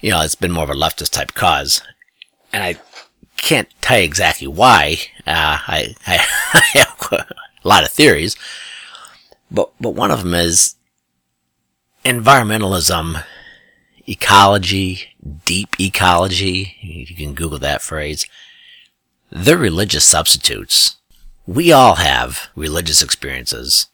you 0.00 0.10
know, 0.10 0.20
it's 0.22 0.34
been 0.34 0.52
more 0.52 0.64
of 0.64 0.70
a 0.70 0.74
leftist 0.74 1.10
type 1.10 1.34
cause, 1.34 1.82
and 2.52 2.62
I 2.62 2.76
can't 3.36 3.68
tell 3.80 3.98
you 3.98 4.04
exactly 4.04 4.46
why. 4.46 4.98
Uh, 5.26 5.58
I, 5.66 5.94
I, 6.06 6.26
I 6.54 6.78
have 6.78 7.08
a 7.12 7.68
lot 7.68 7.84
of 7.84 7.90
theories, 7.90 8.36
but 9.50 9.70
but 9.80 9.90
one 9.90 10.10
of 10.10 10.22
them 10.22 10.34
is 10.34 10.76
environmentalism, 12.04 13.22
ecology, 14.10 15.14
deep 15.44 15.78
ecology. 15.80 16.76
You 16.80 17.14
can 17.14 17.34
Google 17.34 17.60
that 17.60 17.80
phrase. 17.80 18.26
They're 19.30 19.56
religious 19.56 20.04
substitutes. 20.04 20.96
We 21.46 21.70
all 21.70 21.94
have 21.96 22.48
religious 22.56 23.02
experiences. 23.02 23.86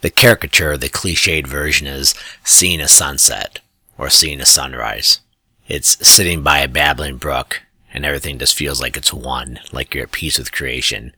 The 0.00 0.10
caricature, 0.10 0.76
the 0.76 0.88
cliched 0.88 1.46
version 1.46 1.86
is 1.88 2.14
seeing 2.44 2.80
a 2.80 2.88
sunset 2.88 3.60
or 3.98 4.08
seeing 4.08 4.40
a 4.40 4.46
sunrise. 4.46 5.20
It's 5.68 6.06
sitting 6.06 6.42
by 6.42 6.58
a 6.58 6.68
babbling 6.68 7.16
brook 7.16 7.62
and 7.92 8.04
everything 8.04 8.38
just 8.38 8.54
feels 8.54 8.80
like 8.80 8.96
it's 8.96 9.12
one, 9.12 9.58
like 9.72 9.94
you're 9.94 10.04
at 10.04 10.12
peace 10.12 10.38
with 10.38 10.52
creation. 10.52 11.14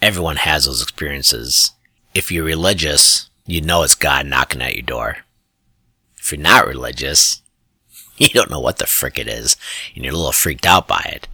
Everyone 0.00 0.36
has 0.36 0.64
those 0.64 0.82
experiences. 0.82 1.72
If 2.14 2.32
you're 2.32 2.44
religious, 2.44 3.28
you 3.46 3.60
know 3.60 3.82
it's 3.82 3.94
God 3.94 4.26
knocking 4.26 4.62
at 4.62 4.74
your 4.74 4.82
door. 4.82 5.18
If 6.28 6.32
you're 6.32 6.42
not 6.42 6.66
religious, 6.66 7.40
you 8.18 8.28
don't 8.28 8.50
know 8.50 8.60
what 8.60 8.76
the 8.76 8.86
frick 8.86 9.18
it 9.18 9.28
is, 9.28 9.56
and 9.94 10.04
you're 10.04 10.12
a 10.12 10.16
little 10.16 10.30
freaked 10.30 10.66
out 10.66 10.86
by 10.86 11.02
it. 11.10 11.26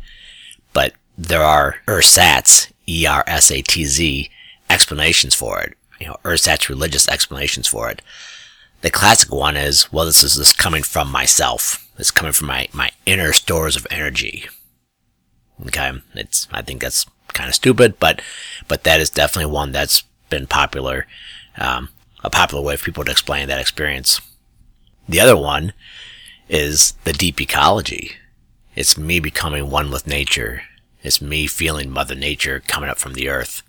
But 0.72 0.92
there 1.18 1.42
are 1.42 1.78
ersatz, 1.88 2.72
E-R-S-A-T-Z, 2.86 4.30
explanations 4.70 5.34
for 5.34 5.60
it. 5.62 5.76
You 6.00 6.06
know, 6.06 6.16
ersatz 6.24 6.68
religious 6.68 7.08
explanations 7.08 7.66
for 7.66 7.90
it. 7.90 8.02
The 8.82 8.90
classic 8.90 9.32
one 9.32 9.56
is, 9.56 9.92
well, 9.92 10.04
this 10.04 10.22
is 10.22 10.36
this 10.36 10.52
coming 10.52 10.84
from 10.84 11.10
myself. 11.10 11.90
It's 11.98 12.12
coming 12.12 12.32
from 12.32 12.46
my, 12.46 12.68
my 12.72 12.92
inner 13.04 13.32
stores 13.32 13.74
of 13.74 13.88
energy. 13.90 14.44
Okay. 15.66 15.90
It's, 16.14 16.46
I 16.52 16.62
think 16.62 16.82
that's 16.82 17.06
kind 17.32 17.48
of 17.48 17.56
stupid, 17.56 17.98
but, 17.98 18.22
but 18.68 18.84
that 18.84 19.00
is 19.00 19.10
definitely 19.10 19.52
one 19.52 19.72
that's 19.72 20.04
been 20.30 20.46
popular, 20.46 21.08
um, 21.58 21.88
a 22.22 22.30
popular 22.30 22.62
way 22.62 22.76
for 22.76 22.84
people 22.84 23.04
to 23.04 23.10
explain 23.10 23.48
that 23.48 23.60
experience. 23.60 24.20
The 25.08 25.20
other 25.20 25.36
one 25.36 25.72
is 26.48 26.92
the 27.04 27.12
deep 27.12 27.40
ecology. 27.40 28.12
It's 28.74 28.98
me 28.98 29.20
becoming 29.20 29.70
one 29.70 29.90
with 29.90 30.06
nature. 30.06 30.62
It's 31.02 31.20
me 31.20 31.46
feeling 31.46 31.90
Mother 31.90 32.14
Nature 32.14 32.62
coming 32.66 32.88
up 32.88 32.98
from 32.98 33.12
the 33.12 33.28
earth. 33.28 33.62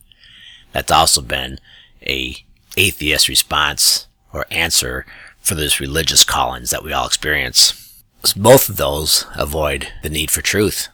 That's 0.71 0.91
also 0.91 1.21
been 1.21 1.59
a 2.01 2.37
atheist 2.77 3.27
response 3.27 4.07
or 4.33 4.45
answer 4.51 5.05
for 5.39 5.55
those 5.55 5.79
religious 5.79 6.23
callings 6.23 6.71
that 6.71 6.83
we 6.83 6.91
all 6.91 7.05
experience. 7.05 8.03
Both 8.35 8.69
of 8.69 8.77
those 8.77 9.25
avoid 9.35 9.89
the 10.01 10.09
need 10.09 10.31
for 10.31 10.41
truth. 10.41 10.87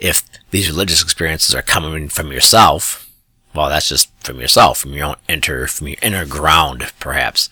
If 0.00 0.22
these 0.50 0.70
religious 0.70 1.02
experiences 1.02 1.54
are 1.54 1.62
coming 1.62 2.08
from 2.08 2.32
yourself, 2.32 3.10
well, 3.54 3.68
that's 3.68 3.88
just 3.88 4.10
from 4.20 4.40
yourself, 4.40 4.78
from 4.78 4.94
your 4.94 5.06
own 5.06 5.16
inner, 5.28 5.66
from 5.66 5.88
your 5.88 5.96
inner 6.02 6.26
ground, 6.26 6.92
perhaps. 6.98 7.48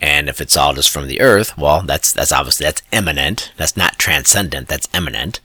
And 0.00 0.28
if 0.28 0.40
it's 0.40 0.56
all 0.56 0.74
just 0.74 0.90
from 0.90 1.06
the 1.06 1.20
earth, 1.20 1.56
well, 1.56 1.82
that's, 1.82 2.12
that's 2.12 2.32
obviously, 2.32 2.64
that's 2.64 2.82
immanent. 2.92 3.52
That's 3.56 3.76
not 3.76 3.98
transcendent. 3.98 4.68
That's 4.68 4.88
immanent. 4.94 5.40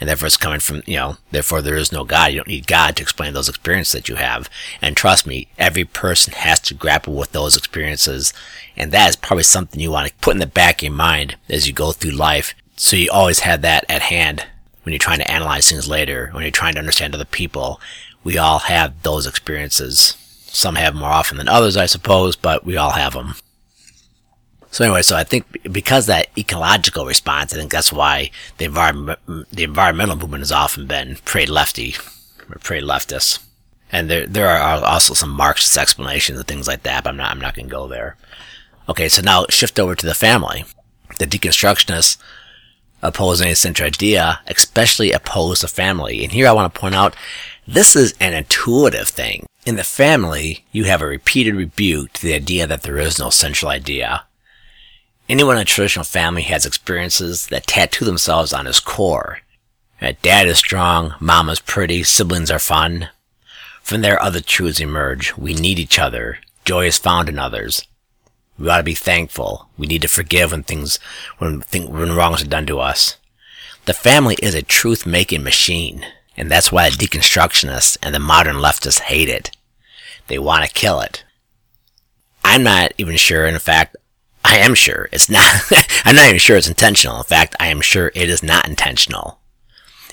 And 0.00 0.08
therefore 0.08 0.26
it's 0.26 0.36
coming 0.36 0.60
from, 0.60 0.82
you 0.86 0.96
know, 0.96 1.16
therefore 1.32 1.60
there 1.60 1.76
is 1.76 1.90
no 1.90 2.04
God. 2.04 2.30
You 2.30 2.38
don't 2.38 2.48
need 2.48 2.68
God 2.68 2.96
to 2.96 3.02
explain 3.02 3.34
those 3.34 3.48
experiences 3.48 3.92
that 3.92 4.08
you 4.08 4.14
have. 4.14 4.48
And 4.80 4.96
trust 4.96 5.26
me, 5.26 5.48
every 5.58 5.84
person 5.84 6.32
has 6.34 6.60
to 6.60 6.74
grapple 6.74 7.14
with 7.14 7.32
those 7.32 7.56
experiences. 7.56 8.32
And 8.76 8.92
that 8.92 9.08
is 9.08 9.16
probably 9.16 9.42
something 9.42 9.80
you 9.80 9.90
want 9.90 10.08
to 10.08 10.14
put 10.16 10.34
in 10.34 10.40
the 10.40 10.46
back 10.46 10.78
of 10.78 10.84
your 10.84 10.92
mind 10.92 11.36
as 11.48 11.66
you 11.66 11.72
go 11.72 11.90
through 11.90 12.12
life. 12.12 12.54
So 12.76 12.94
you 12.94 13.10
always 13.10 13.40
have 13.40 13.62
that 13.62 13.84
at 13.88 14.02
hand 14.02 14.46
when 14.84 14.92
you're 14.92 14.98
trying 14.98 15.18
to 15.18 15.30
analyze 15.30 15.68
things 15.68 15.88
later, 15.88 16.30
when 16.32 16.42
you're 16.44 16.52
trying 16.52 16.74
to 16.74 16.80
understand 16.80 17.14
other 17.14 17.24
people. 17.24 17.80
We 18.22 18.38
all 18.38 18.60
have 18.60 19.02
those 19.02 19.26
experiences. 19.26 20.16
Some 20.46 20.76
have 20.76 20.94
more 20.94 21.10
often 21.10 21.38
than 21.38 21.48
others, 21.48 21.76
I 21.76 21.86
suppose, 21.86 22.36
but 22.36 22.64
we 22.64 22.76
all 22.76 22.92
have 22.92 23.14
them. 23.14 23.34
So 24.78 24.84
anyway, 24.84 25.02
so 25.02 25.16
I 25.16 25.24
think 25.24 25.44
because 25.72 26.06
that 26.06 26.28
ecological 26.38 27.04
response, 27.04 27.52
I 27.52 27.56
think 27.56 27.72
that's 27.72 27.92
why 27.92 28.30
the 28.58 28.66
environment, 28.66 29.18
the 29.50 29.64
environmental 29.64 30.14
movement 30.14 30.42
has 30.42 30.52
often 30.52 30.86
been 30.86 31.16
pretty 31.24 31.50
lefty, 31.50 31.96
or 32.48 32.60
pretty 32.60 32.86
leftist. 32.86 33.40
And 33.90 34.08
there, 34.08 34.24
there 34.24 34.48
are 34.48 34.84
also 34.84 35.14
some 35.14 35.30
Marxist 35.30 35.76
explanations 35.76 36.38
of 36.38 36.46
things 36.46 36.68
like 36.68 36.84
that, 36.84 37.02
but 37.02 37.10
I'm 37.10 37.16
not, 37.16 37.32
I'm 37.32 37.40
not 37.40 37.56
going 37.56 37.66
to 37.66 37.74
go 37.74 37.88
there. 37.88 38.16
Okay, 38.88 39.08
so 39.08 39.20
now 39.20 39.46
shift 39.50 39.80
over 39.80 39.96
to 39.96 40.06
the 40.06 40.14
family. 40.14 40.64
The 41.18 41.26
deconstructionists 41.26 42.16
oppose 43.02 43.40
any 43.40 43.54
central 43.54 43.88
idea, 43.88 44.38
especially 44.46 45.10
oppose 45.10 45.62
the 45.62 45.66
family. 45.66 46.22
And 46.22 46.30
here 46.30 46.46
I 46.46 46.52
want 46.52 46.72
to 46.72 46.80
point 46.80 46.94
out, 46.94 47.16
this 47.66 47.96
is 47.96 48.14
an 48.20 48.32
intuitive 48.32 49.08
thing. 49.08 49.44
In 49.66 49.74
the 49.74 49.82
family, 49.82 50.66
you 50.70 50.84
have 50.84 51.02
a 51.02 51.06
repeated 51.08 51.56
rebuke 51.56 52.12
to 52.12 52.22
the 52.22 52.34
idea 52.34 52.68
that 52.68 52.82
there 52.82 52.98
is 52.98 53.18
no 53.18 53.30
central 53.30 53.72
idea. 53.72 54.22
Anyone 55.28 55.56
in 55.56 55.62
a 55.62 55.64
traditional 55.66 56.04
family 56.04 56.42
has 56.42 56.64
experiences 56.64 57.48
that 57.48 57.66
tattoo 57.66 58.06
themselves 58.06 58.54
on 58.54 58.64
his 58.64 58.80
core. 58.80 59.40
Dad 60.22 60.46
is 60.46 60.58
strong, 60.58 61.14
mom 61.20 61.50
is 61.50 61.60
pretty, 61.60 62.02
siblings 62.02 62.50
are 62.50 62.58
fun. 62.58 63.10
From 63.82 64.00
there, 64.00 64.22
other 64.22 64.40
truths 64.40 64.80
emerge. 64.80 65.36
We 65.36 65.52
need 65.54 65.78
each 65.78 65.98
other. 65.98 66.38
Joy 66.64 66.86
is 66.86 66.98
found 66.98 67.28
in 67.28 67.38
others. 67.38 67.86
We 68.58 68.68
ought 68.70 68.78
to 68.78 68.82
be 68.82 68.94
thankful. 68.94 69.68
We 69.76 69.86
need 69.86 70.02
to 70.02 70.08
forgive 70.08 70.52
when 70.52 70.62
things, 70.62 70.98
when, 71.38 71.60
think, 71.60 71.90
when 71.90 72.16
wrongs 72.16 72.42
are 72.42 72.48
done 72.48 72.66
to 72.66 72.80
us. 72.80 73.16
The 73.84 73.94
family 73.94 74.36
is 74.42 74.54
a 74.54 74.62
truth-making 74.62 75.42
machine, 75.42 76.06
and 76.36 76.50
that's 76.50 76.72
why 76.72 76.88
the 76.88 76.96
deconstructionists 76.96 77.98
and 78.02 78.14
the 78.14 78.18
modern 78.18 78.56
leftists 78.56 79.00
hate 79.00 79.28
it. 79.28 79.50
They 80.26 80.38
want 80.38 80.64
to 80.64 80.72
kill 80.72 81.00
it. 81.00 81.24
I'm 82.44 82.62
not 82.62 82.92
even 82.98 83.16
sure, 83.16 83.46
in 83.46 83.58
fact, 83.58 83.96
I 84.48 84.56
am 84.56 84.74
sure 84.74 85.10
it's 85.12 85.28
not, 85.28 85.60
I'm 86.06 86.16
not 86.16 86.26
even 86.26 86.38
sure 86.38 86.56
it's 86.56 86.68
intentional. 86.68 87.18
In 87.18 87.24
fact, 87.24 87.54
I 87.60 87.66
am 87.66 87.82
sure 87.82 88.10
it 88.14 88.30
is 88.30 88.42
not 88.42 88.66
intentional. 88.66 89.40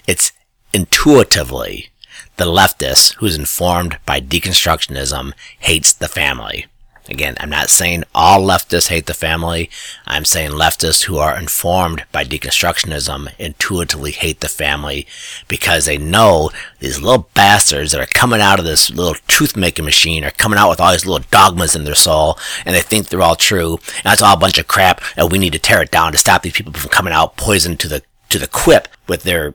It's 0.08 0.34
intuitively 0.74 1.88
the 2.36 2.46
leftist 2.46 3.16
who's 3.16 3.38
informed 3.38 3.98
by 4.06 4.20
deconstructionism 4.20 5.32
hates 5.60 5.94
the 5.94 6.10
family. 6.10 6.66
Again, 7.08 7.36
I'm 7.40 7.50
not 7.50 7.70
saying 7.70 8.04
all 8.16 8.42
leftists 8.42 8.88
hate 8.88 9.06
the 9.06 9.14
family. 9.14 9.70
I'm 10.08 10.26
saying 10.26 10.52
leftists 10.52 11.04
who 11.04 11.18
are 11.18 11.38
informed 11.38 12.04
by 12.12 12.24
deconstructionism 12.24 13.30
intuitively 13.38 14.12
hate 14.12 14.40
the 14.40 14.48
family 14.48 15.06
because 15.48 15.86
they 15.86 15.98
know 16.00 16.50
these 16.80 17.00
little 17.00 17.30
bastards 17.36 17.92
that 17.92 18.02
are 18.02 18.08
coming 18.08 18.42
out 18.42 18.60
of 18.60 18.66
this 18.66 18.90
little 18.90 19.16
truth 19.28 19.56
making 19.56 19.86
machine 19.86 20.24
are 20.24 20.32
coming 20.32 20.58
out 20.58 20.70
with 20.70 20.82
all 20.82 20.92
these 20.92 21.06
little 21.06 21.26
dogmas 21.30 21.76
in 21.76 21.84
their 21.84 21.96
soul 21.96 22.40
and 22.66 22.76
they 22.76 22.82
think 22.82 23.08
they're 23.08 23.22
all 23.22 23.36
true. 23.36 23.74
And 23.76 24.06
that's 24.06 24.24
all 24.24 24.36
a 24.36 24.40
bunch 24.40 24.58
of 24.58 24.68
crap 24.68 25.02
and 25.16 25.32
we 25.32 25.38
need 25.38 25.54
to 25.54 25.60
tear 25.60 25.84
it 25.84 25.92
down 25.92 26.12
to 26.12 26.18
stop 26.18 26.42
these 26.42 26.54
people 26.54 26.74
from 26.74 26.90
coming 26.90 27.14
out 27.14 27.38
poisoned 27.38 27.80
to 27.82 27.88
the, 27.88 28.02
to 28.30 28.40
the 28.40 28.48
quip 28.48 28.88
with 29.08 29.24
their 29.24 29.54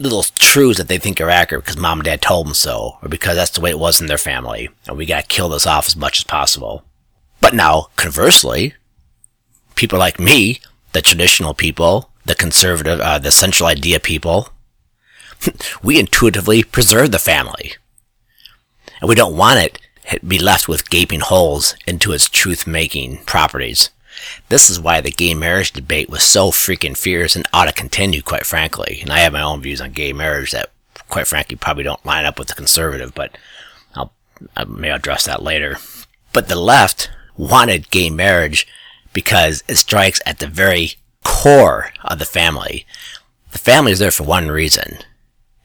little 0.00 0.22
truths 0.22 0.78
that 0.78 0.88
they 0.88 0.98
think 0.98 1.20
are 1.20 1.30
accurate 1.30 1.64
because 1.64 1.76
mom 1.76 2.00
and 2.00 2.06
dad 2.06 2.22
told 2.22 2.46
them 2.46 2.54
so, 2.54 2.98
or 3.02 3.08
because 3.08 3.36
that's 3.36 3.50
the 3.50 3.60
way 3.60 3.70
it 3.70 3.78
was 3.78 4.00
in 4.00 4.06
their 4.06 4.18
family, 4.18 4.70
and 4.86 4.96
we 4.96 5.06
gotta 5.06 5.26
kill 5.26 5.50
this 5.50 5.66
off 5.66 5.86
as 5.86 5.96
much 5.96 6.18
as 6.18 6.24
possible. 6.24 6.82
But 7.40 7.54
now, 7.54 7.88
conversely, 7.96 8.74
people 9.74 9.98
like 9.98 10.18
me, 10.18 10.60
the 10.92 11.02
traditional 11.02 11.54
people, 11.54 12.10
the 12.24 12.34
conservative, 12.34 13.00
uh, 13.00 13.18
the 13.18 13.30
central 13.30 13.68
idea 13.68 14.00
people, 14.00 14.48
we 15.82 16.00
intuitively 16.00 16.62
preserve 16.62 17.12
the 17.12 17.18
family. 17.18 17.72
And 19.00 19.08
we 19.08 19.14
don't 19.14 19.36
want 19.36 19.60
it 19.60 19.78
to 20.10 20.20
be 20.20 20.38
left 20.38 20.68
with 20.68 20.90
gaping 20.90 21.20
holes 21.20 21.74
into 21.86 22.12
its 22.12 22.28
truth-making 22.28 23.18
properties. 23.24 23.90
This 24.48 24.70
is 24.70 24.80
why 24.80 25.00
the 25.00 25.10
gay 25.10 25.34
marriage 25.34 25.72
debate 25.72 26.10
was 26.10 26.22
so 26.22 26.50
freaking 26.50 26.96
fierce 26.96 27.36
and 27.36 27.46
ought 27.52 27.66
to 27.66 27.72
continue, 27.72 28.22
quite 28.22 28.46
frankly. 28.46 28.98
And 29.02 29.12
I 29.12 29.20
have 29.20 29.32
my 29.32 29.42
own 29.42 29.62
views 29.62 29.80
on 29.80 29.92
gay 29.92 30.12
marriage 30.12 30.52
that, 30.52 30.70
quite 31.08 31.26
frankly, 31.26 31.56
probably 31.56 31.84
don't 31.84 32.04
line 32.04 32.24
up 32.24 32.38
with 32.38 32.48
the 32.48 32.54
conservative, 32.54 33.14
but 33.14 33.36
I'll, 33.94 34.12
I 34.56 34.64
may 34.64 34.90
address 34.90 35.26
that 35.26 35.42
later. 35.42 35.76
But 36.32 36.48
the 36.48 36.56
left 36.56 37.10
wanted 37.36 37.90
gay 37.90 38.10
marriage 38.10 38.66
because 39.12 39.64
it 39.68 39.76
strikes 39.76 40.20
at 40.26 40.38
the 40.38 40.46
very 40.46 40.92
core 41.24 41.92
of 42.04 42.18
the 42.18 42.24
family. 42.24 42.86
The 43.52 43.58
family 43.58 43.92
is 43.92 43.98
there 43.98 44.10
for 44.10 44.24
one 44.24 44.48
reason. 44.48 44.98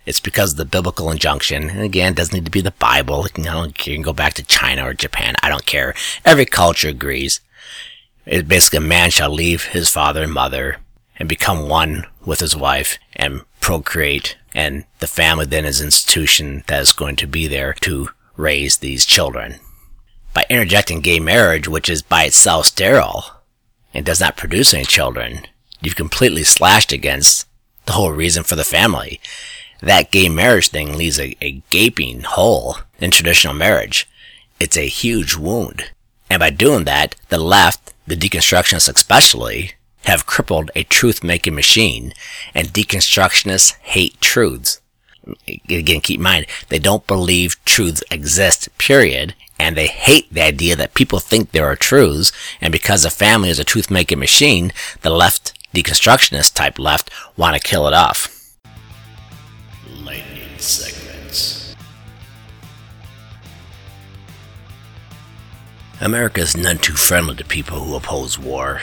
It's 0.06 0.20
because 0.20 0.52
of 0.52 0.58
the 0.58 0.66
biblical 0.66 1.10
injunction. 1.10 1.70
And 1.70 1.82
again, 1.82 2.14
it 2.14 2.16
doesn't 2.16 2.34
need 2.34 2.46
to 2.46 2.52
be 2.52 2.62
the 2.62 2.72
Bible. 2.72 3.24
Can, 3.24 3.44
you 3.44 3.74
can 3.74 4.02
go 4.02 4.14
back 4.14 4.34
to 4.36 4.44
China 4.44 4.88
or 4.88 4.94
Japan. 4.94 5.36
I 5.42 5.50
don't 5.50 5.66
care. 5.66 5.94
Every 6.24 6.46
culture 6.46 6.90
agrees. 6.90 7.42
It's 8.26 8.48
basically 8.48 8.78
a 8.78 8.82
man 8.82 9.12
shall 9.12 9.30
leave 9.30 9.66
his 9.66 9.90
father 9.90 10.24
and 10.24 10.34
mother 10.34 10.78
and 11.18 11.30
become 11.30 11.70
one 11.70 12.06
with 12.26 12.40
his 12.40 12.56
wife 12.56 12.98
and 13.16 13.42
procreate, 13.62 14.38
and 14.54 14.86
the 15.00 15.08
family 15.08 15.46
then 15.46 15.66
is 15.66 15.80
an 15.80 15.88
institution 15.88 16.64
that 16.68 16.82
is 16.82 16.92
going 16.92 17.16
to 17.18 17.28
be 17.28 17.48
there 17.48 17.74
to 17.82 18.10
raise 18.36 18.78
these 18.78 19.06
children. 19.06 19.56
By 20.34 20.46
interjecting 20.50 21.00
gay 21.00 21.20
marriage, 21.20 21.68
which 21.68 21.90
is 21.90 22.02
by 22.02 22.26
itself 22.26 22.66
sterile 22.66 23.26
and 23.94 24.06
does 24.06 24.20
not 24.20 24.38
produce 24.38 24.74
any 24.74 24.86
children, 24.86 25.48
you've 25.82 25.96
completely 25.96 26.44
slashed 26.44 26.92
against 26.92 27.48
the 27.86 27.94
whole 27.94 28.12
reason 28.12 28.44
for 28.44 28.56
the 28.56 28.64
family. 28.64 29.22
That 29.82 30.12
gay 30.12 30.30
marriage 30.30 30.70
thing 30.70 30.98
leaves 30.98 31.20
a, 31.20 31.38
a 31.42 31.62
gaping 31.70 32.22
hole 32.22 32.78
in 33.00 33.12
traditional 33.12 33.54
marriage. 33.54 34.10
It's 34.60 34.78
a 34.78 34.88
huge 34.88 35.36
wound. 35.36 35.92
And 36.30 36.40
by 36.40 36.50
doing 36.50 36.86
that, 36.86 37.16
the 37.30 37.38
left, 37.38 37.94
the 38.08 38.16
deconstructionists 38.16 38.94
especially, 38.94 39.72
have 40.06 40.26
crippled 40.26 40.72
a 40.76 40.84
truth 40.84 41.24
making 41.24 41.56
machine, 41.56 42.14
and 42.54 42.68
deconstructionists 42.70 43.76
hate 43.82 44.20
truths. 44.22 44.82
Again, 45.70 46.02
keep 46.02 46.20
in 46.20 46.24
mind, 46.24 46.46
they 46.70 46.78
don't 46.80 47.08
believe 47.08 47.64
truths 47.66 48.04
exist, 48.12 48.70
period, 48.78 49.34
and 49.60 49.76
they 49.76 49.88
hate 49.88 50.32
the 50.32 50.42
idea 50.42 50.76
that 50.76 50.94
people 50.94 51.20
think 51.20 51.52
there 51.52 51.66
are 51.66 51.76
truths, 51.76 52.32
and 52.62 52.72
because 52.72 53.04
a 53.04 53.10
family 53.10 53.50
is 53.50 53.60
a 53.60 53.64
truth 53.64 53.90
making 53.90 54.20
machine, 54.20 54.72
the 55.02 55.10
left, 55.10 55.54
deconstructionist 55.74 56.54
type 56.54 56.78
left, 56.78 57.10
want 57.36 57.56
to 57.56 57.68
kill 57.68 57.88
it 57.88 57.94
off. 57.94 58.32
Lightning. 60.04 60.95
America 66.06 66.40
is 66.40 66.56
none 66.56 66.78
too 66.78 66.94
friendly 66.94 67.36
to 67.36 67.44
people 67.44 67.80
who 67.80 67.96
oppose 67.96 68.38
war 68.38 68.80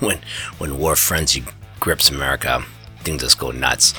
when 0.00 0.18
when 0.58 0.78
war 0.78 0.96
frenzy 0.96 1.44
grips 1.78 2.10
America, 2.10 2.64
things 3.04 3.22
just 3.22 3.38
go 3.38 3.52
nuts. 3.52 3.94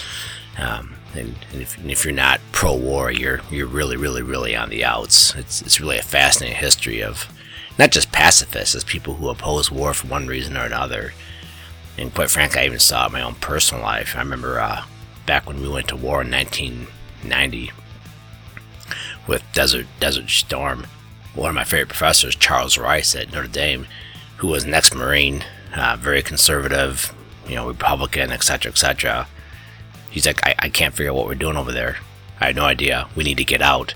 Um, 0.58 0.96
and, 1.14 1.34
and, 1.54 1.62
if, 1.62 1.78
and, 1.78 1.90
if, 1.90 2.04
you're 2.04 2.14
not 2.14 2.42
pro-war, 2.52 3.10
you're 3.10 3.40
you're 3.50 3.68
really, 3.68 3.96
really, 3.96 4.22
really 4.22 4.54
on 4.54 4.70
the 4.70 4.84
outs. 4.84 5.34
It's 5.36 5.62
it's 5.62 5.80
really 5.80 5.98
a 5.98 6.04
fascinating 6.04 6.58
history 6.58 7.02
of 7.02 7.32
not 7.80 7.92
just 7.92 8.12
pacifists, 8.12 8.76
as 8.76 8.84
people 8.84 9.14
who 9.14 9.30
oppose 9.30 9.72
war 9.72 9.94
for 9.94 10.08
one 10.08 10.28
reason 10.28 10.58
or 10.58 10.66
another. 10.66 11.14
And 11.98 12.14
quite 12.14 12.30
frankly, 12.30 12.60
I 12.60 12.66
even 12.66 12.80
saw 12.80 13.06
it 13.06 13.08
in 13.08 13.14
my 13.14 13.22
own 13.22 13.36
personal 13.36 13.82
life. 13.82 14.14
I 14.14 14.20
remember 14.20 14.60
uh, 14.60 14.84
back 15.26 15.48
when 15.48 15.62
we 15.62 15.70
went 15.70 15.88
to 15.88 15.96
war 15.96 16.22
in 16.22 16.32
1990 16.32 17.72
with 19.26 19.42
Desert 19.54 19.88
Desert 20.02 20.30
Storm. 20.30 20.86
One 21.34 21.50
of 21.50 21.56
my 21.56 21.64
favorite 21.64 21.90
professors, 21.90 22.36
Charles 22.36 22.78
Rice 22.78 23.16
at 23.16 23.32
Notre 23.32 23.48
Dame, 23.48 23.88
who 24.38 24.48
was 24.48 24.64
an 24.64 24.74
ex-marine 24.74 25.44
uh, 25.76 25.98
very 26.00 26.22
conservative, 26.22 27.14
you 27.48 27.56
know, 27.56 27.68
Republican, 27.68 28.32
etc., 28.32 28.72
etc. 28.72 29.28
He's 30.10 30.26
like, 30.26 30.46
I, 30.46 30.56
I 30.60 30.70
can't 30.70 30.94
figure 30.94 31.12
out 31.12 31.16
what 31.16 31.28
we're 31.28 31.36
doing 31.36 31.58
over 31.58 31.72
there. 31.72 31.98
I 32.40 32.48
had 32.48 32.56
no 32.56 32.66
idea. 32.66 33.08
We 33.16 33.24
need 33.24 33.38
to 33.38 33.46
get 33.46 33.62
out. 33.62 33.94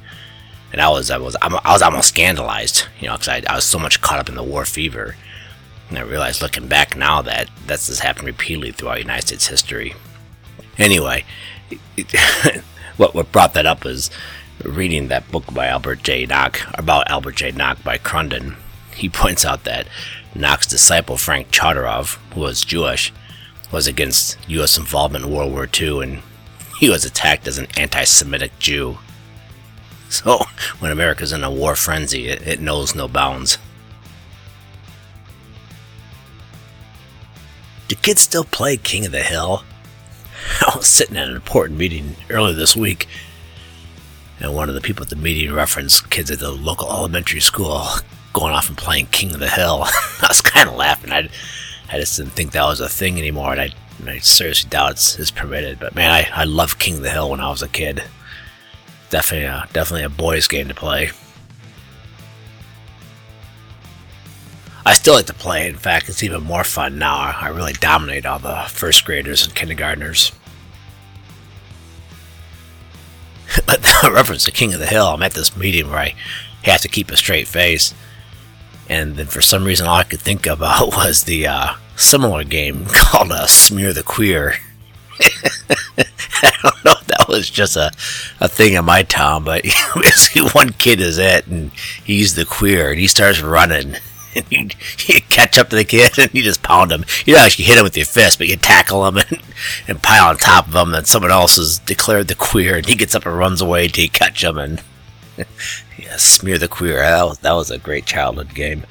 And 0.71 0.81
I 0.81 0.89
was, 0.89 1.11
I 1.11 1.17
was, 1.17 1.35
I 1.41 1.71
was 1.71 1.81
almost 1.81 2.09
scandalized, 2.09 2.85
you 2.99 3.07
know, 3.07 3.13
because 3.13 3.27
I, 3.27 3.43
I 3.49 3.55
was 3.55 3.65
so 3.65 3.79
much 3.79 4.01
caught 4.01 4.19
up 4.19 4.29
in 4.29 4.35
the 4.35 4.43
war 4.43 4.65
fever. 4.65 5.15
And 5.89 5.97
I 5.97 6.01
realized 6.01 6.41
looking 6.41 6.67
back 6.67 6.95
now 6.95 7.21
that 7.21 7.49
that's 7.65 7.87
just 7.87 8.01
happened 8.01 8.27
repeatedly 8.27 8.71
throughout 8.71 8.99
United 8.99 9.27
States 9.27 9.47
history. 9.47 9.93
Anyway, 10.77 11.23
what 12.97 13.13
what 13.13 13.31
brought 13.31 13.53
that 13.53 13.65
up 13.65 13.85
is 13.85 14.09
reading 14.63 15.07
that 15.07 15.29
book 15.31 15.53
by 15.53 15.67
Albert 15.67 16.03
J. 16.03 16.25
Nock 16.25 16.61
about 16.73 17.09
Albert 17.09 17.35
J. 17.35 17.51
Nock 17.51 17.83
by 17.83 17.97
Crunden. 17.97 18.55
He 18.95 19.09
points 19.21 19.45
out 19.45 19.63
that 19.63 19.87
Nock's 20.33 20.67
disciple 20.67 21.17
Frank 21.17 21.51
Chodorov, 21.51 22.17
who 22.33 22.41
was 22.41 22.65
Jewish, 22.65 23.11
was 23.71 23.87
against 23.87 24.37
U.S. 24.47 24.77
involvement 24.77 25.25
in 25.25 25.31
World 25.31 25.51
War 25.51 25.67
II, 25.79 26.01
and 26.01 26.19
he 26.79 26.89
was 26.89 27.05
attacked 27.05 27.47
as 27.47 27.57
an 27.57 27.67
anti-Semitic 27.77 28.57
Jew. 28.59 28.97
So, 30.07 30.45
when 30.79 30.91
America's 30.91 31.33
in 31.33 31.43
a 31.43 31.51
war 31.51 31.75
frenzy, 31.75 32.27
it, 32.27 32.47
it 32.47 32.61
knows 32.61 32.95
no 32.95 33.07
bounds. 33.07 33.57
Do 37.87 37.95
kids 37.95 38.21
still 38.21 38.43
play 38.43 38.77
King 38.77 39.07
of 39.07 39.11
the 39.11 39.23
Hill? 39.23 39.63
I 40.61 40.77
was 40.77 40.87
sitting 40.87 41.17
at 41.17 41.27
an 41.27 41.35
important 41.35 41.79
meeting 41.79 42.15
earlier 42.29 42.53
this 42.53 42.75
week, 42.75 43.07
and 44.39 44.53
one 44.53 44.69
of 44.69 44.75
the 44.75 44.81
people 44.81 45.03
at 45.03 45.09
the 45.09 45.15
meeting 45.15 45.53
referenced 45.53 46.09
kids 46.09 46.29
at 46.29 46.39
the 46.39 46.51
local 46.51 46.89
elementary 46.89 47.39
school 47.39 47.85
going 48.33 48.53
off 48.53 48.67
and 48.67 48.77
playing 48.77 49.07
King 49.07 49.33
of 49.33 49.39
the 49.39 49.49
Hill. 49.49 49.83
I 49.85 50.25
was 50.27 50.41
kind 50.41 50.69
of 50.69 50.75
laughing. 50.75 51.11
I, 51.11 51.29
I 51.91 51.99
just 51.99 52.17
didn't 52.17 52.33
think 52.33 52.51
that 52.51 52.65
was 52.65 52.81
a 52.81 52.89
thing 52.89 53.17
anymore, 53.17 53.53
and 53.53 53.61
I, 53.61 53.69
I 54.11 54.19
seriously 54.19 54.69
doubt 54.69 54.91
it's, 54.91 55.17
it's 55.17 55.31
permitted. 55.31 55.79
But 55.79 55.95
man, 55.95 56.11
I, 56.11 56.41
I 56.41 56.43
loved 56.43 56.79
King 56.79 56.97
of 56.97 57.01
the 57.01 57.09
Hill 57.09 57.31
when 57.31 57.39
I 57.39 57.49
was 57.49 57.61
a 57.61 57.69
kid. 57.69 58.03
Definitely, 59.09 59.45
a, 59.45 59.67
definitely 59.71 60.03
a 60.03 60.09
boys' 60.09 60.47
game 60.47 60.67
to 60.67 60.73
play. 60.73 61.11
I 64.85 64.93
still 64.93 65.15
like 65.15 65.25
to 65.27 65.33
play. 65.33 65.67
In 65.67 65.77
fact, 65.77 66.09
it's 66.09 66.21
even 66.21 66.43
more 66.43 66.63
fun 66.63 66.99
now. 66.99 67.15
I 67.15 67.47
really 67.47 67.73
dominate 67.73 68.25
all 68.25 68.37
the 68.37 68.65
first 68.67 69.03
graders 69.05 69.45
and 69.45 69.55
kindergartners. 69.55 70.31
but 73.65 73.83
reference 74.11 74.45
to 74.45 74.51
King 74.51 74.73
of 74.73 74.79
the 74.79 74.85
Hill, 74.85 75.07
I'm 75.07 75.23
at 75.23 75.33
this 75.33 75.55
meeting 75.55 75.89
where 75.89 75.99
I 75.99 76.15
have 76.63 76.81
to 76.81 76.87
keep 76.87 77.11
a 77.11 77.17
straight 77.17 77.47
face 77.47 77.93
and 78.89 79.15
then 79.15 79.27
for 79.27 79.41
some 79.41 79.63
reason 79.63 79.87
all 79.87 79.95
I 79.95 80.03
could 80.03 80.19
think 80.19 80.45
about 80.45 80.87
was 80.95 81.23
the 81.23 81.47
uh, 81.47 81.73
similar 81.95 82.43
game 82.43 82.85
called 82.89 83.31
uh, 83.31 83.47
Smear 83.47 83.93
the 83.93 84.03
Queer. 84.03 84.55
I 85.97 86.51
don't 86.61 86.85
know 86.85 86.93
if 86.99 87.07
that 87.07 87.25
was 87.27 87.49
just 87.49 87.77
a, 87.77 87.91
a 88.41 88.49
thing 88.49 88.73
in 88.73 88.83
my 88.85 89.03
town, 89.03 89.45
but 89.45 89.63
basically 89.95 90.49
one 90.49 90.73
kid 90.73 90.99
is 90.99 91.17
it, 91.17 91.47
and 91.47 91.71
he's 92.03 92.35
the 92.35 92.45
queer, 92.45 92.91
and 92.91 92.99
he 92.99 93.07
starts 93.07 93.41
running. 93.41 93.95
You, 94.49 94.67
you 95.07 95.21
catch 95.29 95.57
up 95.57 95.69
to 95.69 95.77
the 95.77 95.85
kid, 95.85 96.17
and 96.19 96.33
you 96.33 96.43
just 96.43 96.61
pound 96.61 96.91
him. 96.91 97.05
You 97.25 97.33
don't 97.33 97.45
actually 97.45 97.65
hit 97.65 97.77
him 97.77 97.83
with 97.83 97.95
your 97.95 98.05
fist, 98.05 98.37
but 98.37 98.47
you 98.47 98.57
tackle 98.57 99.07
him 99.07 99.17
and, 99.17 99.41
and 99.87 100.03
pile 100.03 100.27
on 100.27 100.37
top 100.37 100.67
of 100.67 100.75
him, 100.75 100.93
and 100.93 101.07
someone 101.07 101.31
else 101.31 101.57
is 101.57 101.79
declared 101.79 102.27
the 102.27 102.35
queer, 102.35 102.75
and 102.75 102.85
he 102.85 102.95
gets 102.95 103.15
up 103.15 103.25
and 103.25 103.37
runs 103.37 103.61
away 103.61 103.87
to 103.87 104.07
catch 104.09 104.43
him, 104.43 104.57
and 104.57 104.83
yeah, 105.37 106.17
smear 106.17 106.57
the 106.57 106.67
queer. 106.67 106.97
That 106.97 107.23
was, 107.23 107.39
that 107.39 107.53
was 107.53 107.71
a 107.71 107.77
great 107.77 108.05
childhood 108.05 108.53
game. 108.53 108.85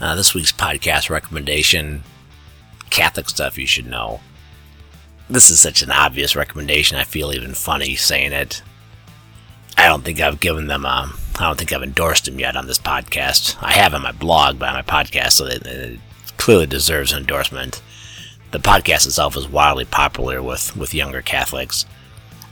Uh, 0.00 0.14
this 0.14 0.34
week's 0.34 0.52
podcast 0.52 1.08
recommendation 1.08 2.04
Catholic 2.90 3.28
stuff 3.28 3.58
you 3.58 3.66
should 3.66 3.86
know. 3.86 4.20
This 5.28 5.50
is 5.50 5.58
such 5.58 5.82
an 5.82 5.90
obvious 5.90 6.36
recommendation, 6.36 6.98
I 6.98 7.04
feel 7.04 7.32
even 7.32 7.54
funny 7.54 7.96
saying 7.96 8.32
it. 8.32 8.62
I 9.76 9.86
don't 9.86 10.04
think 10.04 10.20
I've 10.20 10.40
given 10.40 10.66
them, 10.68 10.86
um, 10.86 11.18
I 11.38 11.44
don't 11.44 11.58
think 11.58 11.72
I've 11.72 11.82
endorsed 11.82 12.24
them 12.24 12.40
yet 12.40 12.56
on 12.56 12.66
this 12.66 12.78
podcast. 12.78 13.56
I 13.62 13.72
have 13.72 13.94
on 13.94 14.02
my 14.02 14.12
blog, 14.12 14.58
but 14.58 14.68
on 14.68 14.74
my 14.74 14.82
podcast, 14.82 15.32
so 15.32 15.46
it, 15.46 15.66
it 15.66 16.00
clearly 16.38 16.66
deserves 16.66 17.12
an 17.12 17.18
endorsement. 17.18 17.82
The 18.52 18.58
podcast 18.58 19.06
itself 19.06 19.36
is 19.36 19.48
wildly 19.48 19.84
popular 19.84 20.42
with, 20.42 20.76
with 20.76 20.94
younger 20.94 21.20
Catholics. 21.20 21.84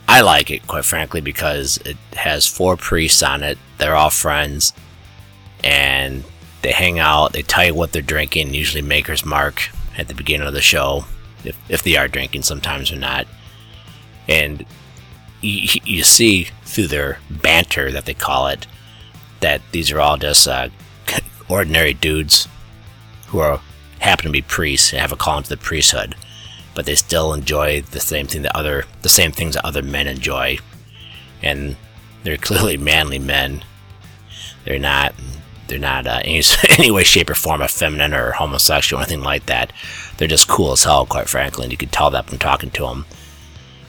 I 0.07 0.21
like 0.21 0.51
it, 0.51 0.67
quite 0.67 0.85
frankly, 0.85 1.19
because 1.19 1.77
it 1.77 1.97
has 2.13 2.45
four 2.45 2.77
priests 2.77 3.23
on 3.23 3.41
it. 3.41 3.57
They're 3.79 3.95
all 3.95 4.11
friends, 4.11 4.71
and 5.63 6.23
they 6.61 6.73
hang 6.73 6.99
out. 6.99 7.33
They 7.33 7.41
tell 7.41 7.65
you 7.65 7.73
what 7.73 7.91
they're 7.91 8.03
drinking, 8.03 8.53
usually 8.53 8.83
Maker's 8.83 9.25
Mark 9.25 9.69
at 9.97 10.07
the 10.07 10.13
beginning 10.13 10.47
of 10.47 10.53
the 10.53 10.61
show, 10.61 11.05
if, 11.43 11.57
if 11.69 11.81
they 11.81 11.97
are 11.97 12.07
drinking, 12.07 12.43
sometimes 12.43 12.91
or 12.91 12.97
not. 12.97 13.25
And 14.27 14.65
you, 15.41 15.81
you 15.83 16.03
see 16.03 16.47
through 16.63 16.87
their 16.87 17.19
banter, 17.29 17.91
that 17.91 18.05
they 18.05 18.13
call 18.13 18.47
it, 18.47 18.67
that 19.41 19.61
these 19.71 19.91
are 19.91 19.99
all 19.99 20.17
just 20.17 20.47
uh, 20.47 20.69
ordinary 21.49 21.93
dudes 21.93 22.47
who 23.27 23.39
are 23.39 23.61
happen 23.99 24.25
to 24.25 24.31
be 24.31 24.41
priests 24.41 24.91
and 24.91 25.01
have 25.01 25.11
a 25.11 25.15
calling 25.15 25.43
to 25.43 25.49
the 25.49 25.57
priesthood 25.57 26.15
but 26.75 26.85
they 26.85 26.93
still 26.93 27.33
enjoy 27.33 27.81
the 27.81 27.99
same 27.99 28.27
thing 28.27 28.43
that 28.43 28.55
other 28.55 28.85
the 29.01 29.09
same 29.09 29.31
things 29.31 29.55
that 29.55 29.65
other 29.65 29.81
men 29.81 30.05
enjoy, 30.05 30.59
and 31.41 31.75
they're 32.23 32.37
clearly 32.49 32.77
manly 32.77 33.17
men. 33.17 33.63
They're 34.65 34.77
not 34.77 35.15
they're 35.67 35.79
not 35.79 36.05
uh, 36.05 36.21
any 36.23 36.43
any 36.77 36.91
way, 36.91 37.03
shape, 37.03 37.31
or 37.31 37.35
form 37.35 37.63
effeminate 37.63 38.13
or 38.13 38.33
homosexual 38.33 39.01
or 39.01 39.03
anything 39.03 39.23
like 39.23 39.47
that. 39.47 39.73
They're 40.17 40.27
just 40.27 40.47
cool 40.47 40.73
as 40.73 40.83
hell, 40.83 41.05
quite 41.07 41.29
frankly, 41.29 41.63
and 41.63 41.71
you 41.71 41.77
can 41.77 41.89
tell 41.89 42.11
that 42.11 42.27
from 42.27 42.37
talking 42.37 42.69
to 42.71 42.83
them. 42.83 43.05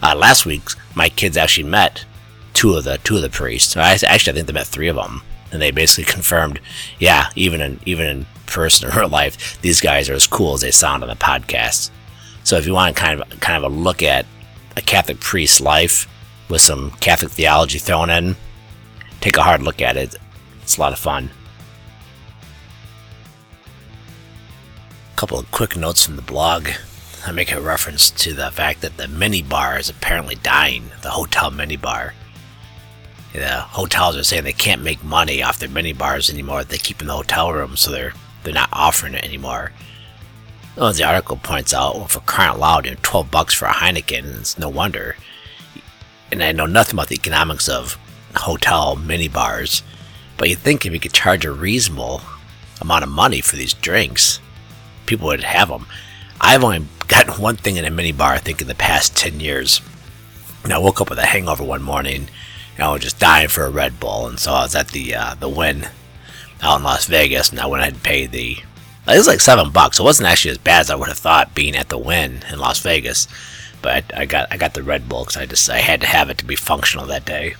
Uh, 0.07 0.14
last 0.14 0.47
week, 0.47 0.62
my 0.95 1.09
kids 1.09 1.37
actually 1.37 1.69
met 1.69 2.05
two 2.55 2.75
of 2.75 2.85
the 2.85 2.97
two 2.99 3.16
of 3.16 3.23
the 3.23 3.29
priests. 3.29 3.77
I, 3.77 3.90
actually, 3.90 4.14
I 4.14 4.35
think 4.35 4.47
they 4.47 4.53
met 4.53 4.69
three 4.69 4.87
of 4.87 4.95
them, 4.95 5.21
and 5.51 5.61
they 5.61 5.73
basically 5.73 6.05
confirmed, 6.12 6.61
yeah, 7.01 7.31
even 7.35 7.61
in 7.61 7.81
even 7.87 8.07
in 8.07 8.27
person 8.47 8.88
in 8.88 8.97
real 8.97 9.09
life, 9.09 9.61
these 9.62 9.81
guys 9.81 10.09
are 10.09 10.14
as 10.14 10.29
cool 10.29 10.55
as 10.55 10.61
they 10.61 10.71
sound 10.71 11.03
on 11.03 11.09
the 11.09 11.16
podcast. 11.16 11.90
So 12.45 12.57
if 12.57 12.69
you 12.69 12.75
want 12.75 12.95
kind 12.95 13.21
of 13.21 13.40
kind 13.40 13.64
of 13.64 13.73
a 13.73 13.75
look 13.75 14.01
at 14.01 14.27
a 14.77 14.81
Catholic 14.81 15.19
priest's 15.19 15.61
life 15.61 16.07
with 16.49 16.61
some 16.61 16.92
Catholic 17.01 17.33
theology 17.33 17.81
thrown 17.81 18.09
in, 18.09 18.37
take 19.21 19.37
a 19.37 19.42
hard 19.42 19.62
look 19.62 19.83
at 19.83 19.97
it. 19.97 20.14
It's 20.62 20.77
a 20.77 20.81
lot 20.81 20.92
of 20.92 21.01
fun. 21.01 21.31
A 25.14 25.16
couple 25.16 25.40
of 25.40 25.51
quick 25.51 25.77
notes 25.77 26.07
from 26.07 26.14
the 26.14 26.23
blog. 26.23 26.69
I 27.26 27.32
make 27.32 27.52
a 27.52 27.60
reference 27.60 28.10
to 28.10 28.32
the 28.32 28.50
fact 28.50 28.82
that 28.82 28.96
the 28.96 29.08
mini 29.08 29.42
bar 29.42 29.78
is 29.78 29.90
apparently 29.90 30.36
dying, 30.36 30.90
the 31.02 31.10
hotel 31.10 31.50
mini 31.50 31.76
bar. 31.76 32.14
The 33.32 33.60
hotels 33.60 34.16
are 34.16 34.22
saying 34.22 34.44
they 34.44 34.52
can't 34.52 34.82
make 34.82 35.02
money 35.02 35.42
off 35.42 35.58
their 35.58 35.68
mini 35.68 35.92
bars 35.92 36.30
anymore. 36.30 36.64
They 36.64 36.78
keep 36.78 37.00
in 37.00 37.08
the 37.08 37.14
hotel 37.14 37.52
room, 37.52 37.76
so 37.76 37.90
they're 37.90 38.14
they're 38.42 38.54
not 38.54 38.68
offering 38.72 39.14
it 39.14 39.24
anymore. 39.24 39.72
Well, 40.76 40.86
as 40.86 40.98
the 40.98 41.04
article 41.04 41.36
points 41.36 41.74
out, 41.74 41.96
well, 41.96 42.06
for 42.06 42.22
out 42.40 42.60
loud, 42.60 42.84
you 42.84 42.92
know, 42.92 42.98
12 43.02 43.30
bucks 43.30 43.54
for 43.54 43.66
a 43.66 43.72
Heineken, 43.72 44.40
it's 44.40 44.58
no 44.58 44.68
wonder. 44.68 45.16
And 46.30 46.42
I 46.42 46.52
know 46.52 46.66
nothing 46.66 46.94
about 46.94 47.08
the 47.08 47.16
economics 47.16 47.68
of 47.68 47.98
hotel 48.36 48.94
mini 48.94 49.26
bars, 49.26 49.82
but 50.36 50.48
you'd 50.48 50.58
think 50.58 50.86
if 50.86 50.92
you 50.92 51.00
could 51.00 51.12
charge 51.12 51.44
a 51.44 51.50
reasonable 51.50 52.20
amount 52.80 53.04
of 53.04 53.10
money 53.10 53.40
for 53.40 53.56
these 53.56 53.74
drinks, 53.74 54.38
people 55.06 55.26
would 55.26 55.42
have 55.42 55.68
them. 55.68 55.86
I've 56.40 56.62
only 56.62 56.86
gotten 57.09 57.40
one 57.40 57.57
thing 57.57 57.77
in 57.77 57.85
a 57.85 57.90
mini 57.90 58.12
bar, 58.12 58.33
I 58.33 58.38
think, 58.38 58.61
in 58.61 58.69
the 58.69 58.75
past 58.75 59.16
10 59.16 59.40
years. 59.40 59.81
And 60.64 60.73
I 60.73 60.79
woke 60.79 61.01
up 61.01 61.11
with 61.11 61.19
a 61.19 61.27
hangover 61.27 61.64
one 61.64 61.83
morning, 61.83 62.29
and 62.77 62.85
I 62.85 62.92
was 62.92 63.03
just 63.03 63.19
dying 63.19 63.49
for 63.49 63.64
a 63.64 63.71
Red 63.71 64.01
Bull, 64.01 64.27
and 64.27 64.38
so 64.38 64.53
I 64.53 64.62
was 64.62 64.75
at 64.75 64.88
the 64.88 65.14
uh, 65.14 65.35
the 65.35 65.49
Wynn 65.49 65.88
out 66.61 66.79
in 66.79 66.85
Las 66.85 67.07
Vegas, 67.07 67.51
and 67.51 67.61
I 67.61 67.66
went 67.66 67.83
ahead 67.83 67.95
and 67.95 68.03
paid 68.03 68.33
the. 68.33 68.59
It 69.09 69.16
was 69.16 69.29
like 69.29 69.40
seven 69.40 69.71
bucks. 69.71 70.01
It 70.01 70.03
wasn't 70.03 70.29
actually 70.29 70.51
as 70.51 70.59
bad 70.59 70.81
as 70.81 70.90
I 70.90 70.97
would 70.97 71.09
have 71.09 71.19
thought 71.19 71.55
being 71.55 71.77
at 71.77 71.88
the 71.88 71.99
Wynn 71.99 72.42
in 72.51 72.59
Las 72.59 72.81
Vegas, 72.81 73.29
but 73.81 74.12
I, 74.12 74.23
I 74.23 74.27
got 74.27 74.49
I 74.51 74.57
got 74.57 74.75
the 74.75 74.83
Red 74.83 75.09
Bull 75.09 75.25
because 75.25 75.37
I 75.37 75.47
just 75.47 75.71
I 75.71 75.79
had 75.79 76.01
to 76.01 76.07
have 76.07 76.31
it 76.31 76.38
to 76.38 76.45
be 76.45 76.57
functional 76.57 77.07
that 77.07 77.25
day. 77.25 77.55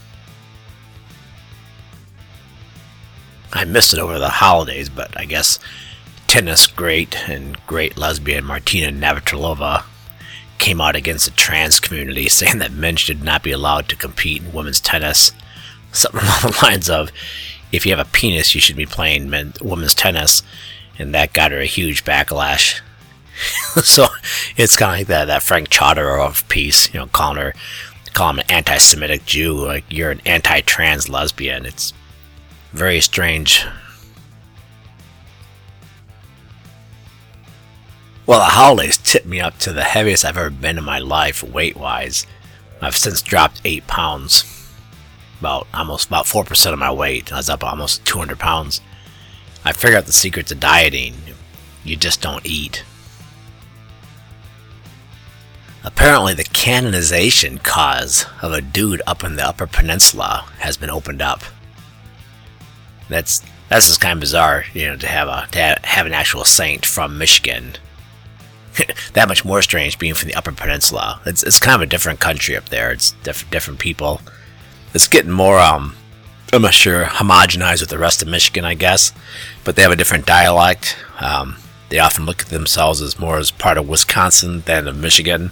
I 3.53 3.65
missed 3.65 3.95
it 3.95 4.01
over 4.01 4.19
the 4.19 4.29
holidays, 4.29 4.89
but 4.89 5.19
I 5.19 5.25
guess 5.25 5.59
tennis 6.27 6.67
great 6.67 7.29
and 7.29 7.57
great 7.67 7.97
lesbian 7.97 8.45
Martina 8.45 8.93
Navratilova 8.93 9.85
came 10.59 10.81
out 10.81 10.97
against 10.97 11.27
the 11.27 11.31
trans 11.33 11.81
community, 11.81 12.29
saying 12.29 12.59
that 12.59 12.73
men 12.73 12.97
should 12.97 13.23
not 13.23 13.43
be 13.43 13.53
allowed 13.53 13.89
to 13.89 13.97
compete 13.97 14.43
in 14.43 14.53
women's 14.53 14.81
tennis. 14.81 15.33
Something 15.93 16.21
along 16.25 16.41
the 16.43 16.59
lines 16.63 16.91
of, 16.91 17.11
if 17.73 17.85
you 17.85 17.95
have 17.95 18.07
a 18.07 18.11
penis, 18.11 18.55
you 18.55 18.61
should 18.61 18.77
be 18.77 18.87
playing 18.87 19.31
men, 19.31 19.55
women's 19.61 19.95
tennis. 19.95 20.43
And 20.99 21.15
that 21.15 21.33
got 21.33 21.53
her 21.53 21.59
a 21.59 21.67
huge 21.67 22.05
backlash. 22.05 22.81
so 23.83 24.07
it's 24.57 24.77
kind 24.77 24.93
of 24.93 24.99
like 25.01 25.07
that, 25.09 25.27
that 25.27 25.43
Frank 25.43 25.69
Chodorov 25.69 26.49
piece, 26.49 26.93
you 26.95 27.01
know, 27.01 27.07
calling 27.07 27.39
her, 27.39 27.55
calling 28.15 28.37
him 28.37 28.41
an 28.41 28.51
anti-Semitic 28.51 29.27
Jew, 29.27 29.53
like 29.53 29.85
you're 29.91 30.11
an 30.11 30.23
anti-trans 30.25 31.11
lesbian. 31.11 31.67
It's 31.67 31.93
very 32.73 33.01
strange. 33.01 33.67
Well, 38.27 38.41
the 38.41 38.47
holidays 38.47 38.97
tipped 38.99 39.27
me 39.27 39.41
up 39.41 39.57
to 39.59 39.73
the 39.73 39.85
heaviest 39.85 40.25
I've 40.25 40.37
ever 40.37 40.51
been 40.51 40.79
in 40.79 40.85
my 40.85 40.99
life, 40.99 41.45
weight 41.45 41.77
wise. 41.77 42.27
I've 42.83 42.97
since 42.97 43.23
dropped 43.23 43.61
eight 43.65 43.87
pounds, 43.87 44.45
about 45.39 45.69
almost 45.73 46.09
about 46.09 46.27
four 46.27 46.43
percent 46.43 46.73
of 46.73 46.81
my 46.81 46.91
weight. 46.91 47.33
I 47.33 47.37
was 47.37 47.49
up 47.49 47.63
almost 47.63 48.05
200 48.05 48.37
pounds. 48.37 48.81
I 49.65 49.73
figured 49.73 49.99
out 49.99 50.07
the 50.07 50.13
secret 50.13 50.49
to 50.49 50.57
dieting. 50.57 51.15
You 51.85 51.97
just 51.97 52.21
don't 52.21 52.45
eat. 52.45 52.85
Apparently, 55.85 56.35
the 56.35 56.43
canonization 56.43 57.59
cause 57.59 58.27
of 58.43 58.53
a 58.53 58.61
dude 58.61 59.03
up 59.07 59.23
in 59.23 59.37
the 59.37 59.47
Upper 59.47 59.69
Peninsula 59.69 60.45
has 60.59 60.77
been 60.77 60.91
opened 60.91 61.23
up. 61.23 61.45
That's 63.09 63.41
that's 63.69 63.87
just 63.87 64.01
kind 64.01 64.15
of 64.15 64.21
bizarre, 64.21 64.65
you 64.75 64.87
know, 64.87 64.97
to 64.97 65.07
have 65.07 65.29
a 65.29 65.47
to 65.53 65.79
have 65.85 66.07
an 66.07 66.13
actual 66.13 66.45
saint 66.45 66.85
from 66.85 67.19
Michigan. 67.19 67.77
that 69.15 69.29
much 69.29 69.45
more 69.45 69.63
strange 69.63 69.99
being 69.99 70.15
from 70.15 70.29
the 70.29 70.35
Upper 70.35 70.53
Peninsula. 70.53 71.21
It's 71.27 71.43
it's 71.43 71.59
kind 71.59 71.77
of 71.77 71.83
a 71.83 71.87
different 71.87 72.21
country 72.21 72.57
up 72.57 72.69
there. 72.69 72.91
It's 72.91 73.13
diff- 73.23 73.49
different 73.51 73.81
people. 73.81 74.21
It's 74.95 75.09
getting 75.09 75.31
more 75.31 75.59
um, 75.59 75.97
I'm 76.53 76.63
not 76.63 76.75
sure 76.75 77.05
homogenized 77.05 77.81
with 77.81 77.91
the 77.91 77.99
rest 77.99 78.23
of 78.23 78.29
Michigan, 78.29 78.65
I 78.65 78.75
guess, 78.75 79.13
but 79.65 79.77
they 79.77 79.83
have 79.83 79.93
a 79.93 79.97
different 79.97 80.27
dialect. 80.27 80.97
Um, 81.21 81.57
they 81.89 81.99
often 81.99 82.25
look 82.25 82.43
at 82.43 82.49
themselves 82.49 83.01
as 83.01 83.19
more 83.19 83.39
as 83.39 83.51
part 83.51 83.79
of 83.79 83.89
Wisconsin 83.89 84.63
than 84.63 84.89
of 84.89 84.97
Michigan 84.97 85.51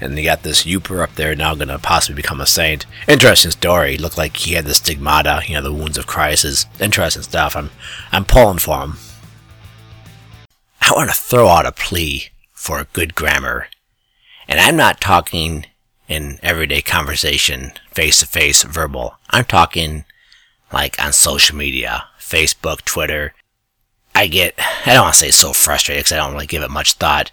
and 0.00 0.16
they 0.16 0.22
got 0.22 0.42
this 0.42 0.64
Yooper 0.64 1.02
up 1.02 1.14
there 1.14 1.34
now 1.34 1.54
going 1.54 1.68
to 1.68 1.78
possibly 1.78 2.16
become 2.16 2.40
a 2.40 2.46
saint. 2.46 2.86
Interesting 3.06 3.50
story. 3.50 3.96
Looked 3.96 4.18
like 4.18 4.36
he 4.36 4.54
had 4.54 4.64
the 4.64 4.74
stigmata, 4.74 5.42
you 5.46 5.54
know, 5.54 5.62
the 5.62 5.72
wounds 5.72 5.98
of 5.98 6.06
Christ. 6.06 6.44
Is 6.44 6.66
interesting 6.80 7.22
stuff. 7.22 7.56
I'm, 7.56 7.70
I'm 8.12 8.24
pulling 8.24 8.58
for 8.58 8.80
him. 8.82 8.98
I 10.88 10.92
want 10.94 11.10
to 11.10 11.16
throw 11.16 11.48
out 11.48 11.66
a 11.66 11.72
plea 11.72 12.30
for 12.52 12.86
good 12.92 13.14
grammar, 13.14 13.68
and 14.48 14.58
I'm 14.58 14.76
not 14.76 15.00
talking 15.00 15.66
in 16.08 16.38
everyday 16.42 16.80
conversation, 16.80 17.72
face 17.92 18.20
to 18.20 18.26
face, 18.26 18.62
verbal. 18.62 19.16
I'm 19.30 19.44
talking 19.44 20.04
like 20.72 21.00
on 21.02 21.12
social 21.12 21.56
media, 21.56 22.06
Facebook, 22.18 22.82
Twitter. 22.82 23.34
I 24.14 24.26
get, 24.26 24.54
I 24.86 24.94
don't 24.94 25.04
want 25.04 25.14
to 25.14 25.20
say 25.20 25.30
so 25.30 25.52
frustrated 25.52 26.04
because 26.04 26.12
I 26.12 26.16
don't 26.16 26.32
really 26.32 26.46
give 26.46 26.62
it 26.62 26.70
much 26.70 26.94
thought 26.94 27.30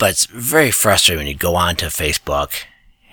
but 0.00 0.12
it's 0.12 0.24
very 0.24 0.70
frustrating 0.70 1.20
when 1.20 1.26
you 1.26 1.34
go 1.34 1.54
on 1.56 1.76
to 1.76 1.86
Facebook 1.86 2.54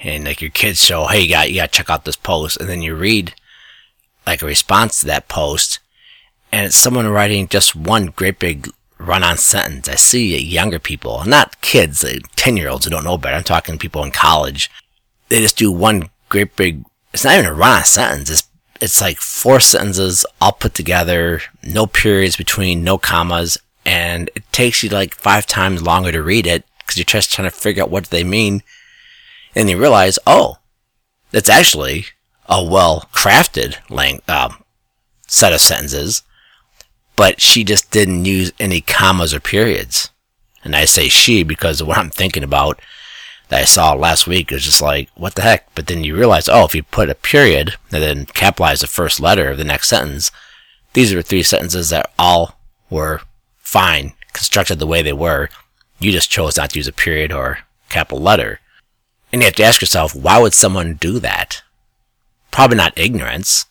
and 0.01 0.23
like 0.23 0.41
your 0.41 0.49
kids 0.49 0.83
show, 0.83 1.05
hey, 1.07 1.19
you 1.19 1.29
got 1.29 1.49
you 1.49 1.57
got 1.57 1.71
to 1.71 1.77
check 1.77 1.89
out 1.89 2.05
this 2.05 2.15
post, 2.15 2.57
and 2.57 2.69
then 2.69 2.81
you 2.81 2.95
read 2.95 3.35
like 4.25 4.41
a 4.41 4.45
response 4.45 5.01
to 5.01 5.05
that 5.07 5.27
post, 5.27 5.79
and 6.49 6.65
it's 6.65 6.77
someone 6.77 7.09
writing 7.09 7.49
just 7.49 7.75
one 7.75 8.07
great 8.07 8.39
big 8.39 8.69
run-on 8.99 9.37
sentence. 9.37 9.87
I 9.87 9.95
see 9.95 10.37
younger 10.37 10.79
people, 10.79 11.23
not 11.25 11.59
kids, 11.61 12.05
ten 12.35 12.57
year 12.57 12.69
olds 12.69 12.85
who 12.85 12.91
don't 12.91 13.03
know 13.03 13.17
better. 13.17 13.35
I'm 13.35 13.43
talking 13.43 13.77
people 13.77 14.03
in 14.03 14.11
college. 14.11 14.69
They 15.29 15.39
just 15.39 15.57
do 15.57 15.71
one 15.71 16.09
great 16.29 16.55
big. 16.55 16.83
It's 17.13 17.23
not 17.23 17.33
even 17.33 17.45
a 17.45 17.53
run-on 17.53 17.83
sentence. 17.83 18.29
It's 18.29 18.47
it's 18.79 19.01
like 19.01 19.17
four 19.17 19.59
sentences 19.59 20.25
all 20.39 20.51
put 20.51 20.73
together, 20.73 21.41
no 21.63 21.87
periods 21.87 22.35
between, 22.35 22.83
no 22.83 22.97
commas, 22.97 23.57
and 23.85 24.29
it 24.35 24.43
takes 24.51 24.83
you 24.83 24.89
like 24.89 25.15
five 25.15 25.47
times 25.47 25.81
longer 25.81 26.11
to 26.11 26.21
read 26.21 26.45
it 26.45 26.63
because 26.79 26.97
you're 26.97 27.05
just 27.05 27.31
trying 27.31 27.49
to 27.49 27.55
figure 27.55 27.83
out 27.83 27.89
what 27.89 28.05
they 28.05 28.23
mean. 28.23 28.61
And 29.55 29.69
you 29.69 29.79
realize, 29.79 30.19
oh, 30.27 30.57
it's 31.33 31.49
actually 31.49 32.05
a 32.47 32.63
well 32.63 33.09
crafted 33.13 33.77
lang- 33.89 34.21
uh, 34.27 34.53
set 35.27 35.53
of 35.53 35.61
sentences, 35.61 36.21
but 37.17 37.41
she 37.41 37.65
just 37.65 37.91
didn't 37.91 38.23
use 38.23 38.53
any 38.59 38.79
commas 38.79 39.33
or 39.33 39.41
periods. 39.41 40.09
And 40.63 40.73
I 40.73 40.85
say 40.85 41.09
she 41.09 41.43
because 41.43 41.81
of 41.81 41.87
what 41.87 41.97
I'm 41.97 42.09
thinking 42.09 42.43
about 42.43 42.79
that 43.49 43.61
I 43.61 43.65
saw 43.65 43.93
last 43.93 44.27
week 44.27 44.51
is 44.51 44.63
just 44.63 44.81
like, 44.81 45.09
what 45.15 45.35
the 45.35 45.41
heck? 45.41 45.73
But 45.75 45.87
then 45.87 46.03
you 46.03 46.15
realize, 46.15 46.47
oh, 46.47 46.63
if 46.63 46.75
you 46.75 46.83
put 46.83 47.09
a 47.09 47.15
period 47.15 47.75
and 47.91 48.01
then 48.01 48.25
capitalize 48.27 48.81
the 48.81 48.87
first 48.87 49.19
letter 49.19 49.49
of 49.49 49.57
the 49.57 49.63
next 49.63 49.89
sentence, 49.89 50.31
these 50.93 51.13
are 51.13 51.21
three 51.21 51.43
sentences 51.43 51.89
that 51.89 52.11
all 52.19 52.57
were 52.89 53.21
fine, 53.57 54.13
constructed 54.33 54.79
the 54.79 54.87
way 54.87 55.01
they 55.01 55.13
were, 55.13 55.49
you 55.99 56.11
just 56.11 56.29
chose 56.29 56.57
not 56.57 56.71
to 56.71 56.79
use 56.79 56.87
a 56.87 56.93
period 56.93 57.31
or 57.31 57.59
capital 57.89 58.21
letter. 58.21 58.59
And 59.31 59.41
you 59.41 59.45
have 59.45 59.55
to 59.55 59.63
ask 59.63 59.81
yourself, 59.81 60.15
why 60.15 60.39
would 60.39 60.53
someone 60.53 60.93
do 60.93 61.19
that? 61.19 61.63
Probably 62.51 62.77
not 62.77 62.97
ignorance. 62.97 63.65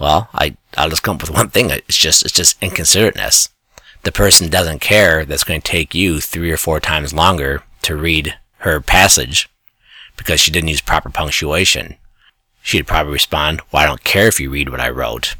Well, 0.00 0.30
I, 0.32 0.56
I'll 0.78 0.88
just 0.88 1.02
come 1.02 1.16
up 1.16 1.22
with 1.22 1.30
one 1.30 1.50
thing. 1.50 1.70
It's 1.70 1.96
just, 1.96 2.24
it's 2.24 2.32
just 2.32 2.58
inconsiderateness. 2.60 3.50
The 4.02 4.10
person 4.10 4.48
doesn't 4.48 4.80
care 4.80 5.26
that's 5.26 5.44
going 5.44 5.60
to 5.60 5.70
take 5.70 5.94
you 5.94 6.20
three 6.20 6.50
or 6.50 6.56
four 6.56 6.80
times 6.80 7.12
longer 7.12 7.62
to 7.82 7.96
read 7.96 8.34
her 8.58 8.80
passage 8.80 9.48
because 10.16 10.40
she 10.40 10.50
didn't 10.50 10.70
use 10.70 10.80
proper 10.80 11.10
punctuation. 11.10 11.96
She'd 12.62 12.86
probably 12.86 13.12
respond, 13.12 13.60
well, 13.70 13.82
I 13.82 13.86
don't 13.86 14.02
care 14.02 14.26
if 14.26 14.40
you 14.40 14.50
read 14.50 14.70
what 14.70 14.80
I 14.80 14.88
wrote. 14.88 15.36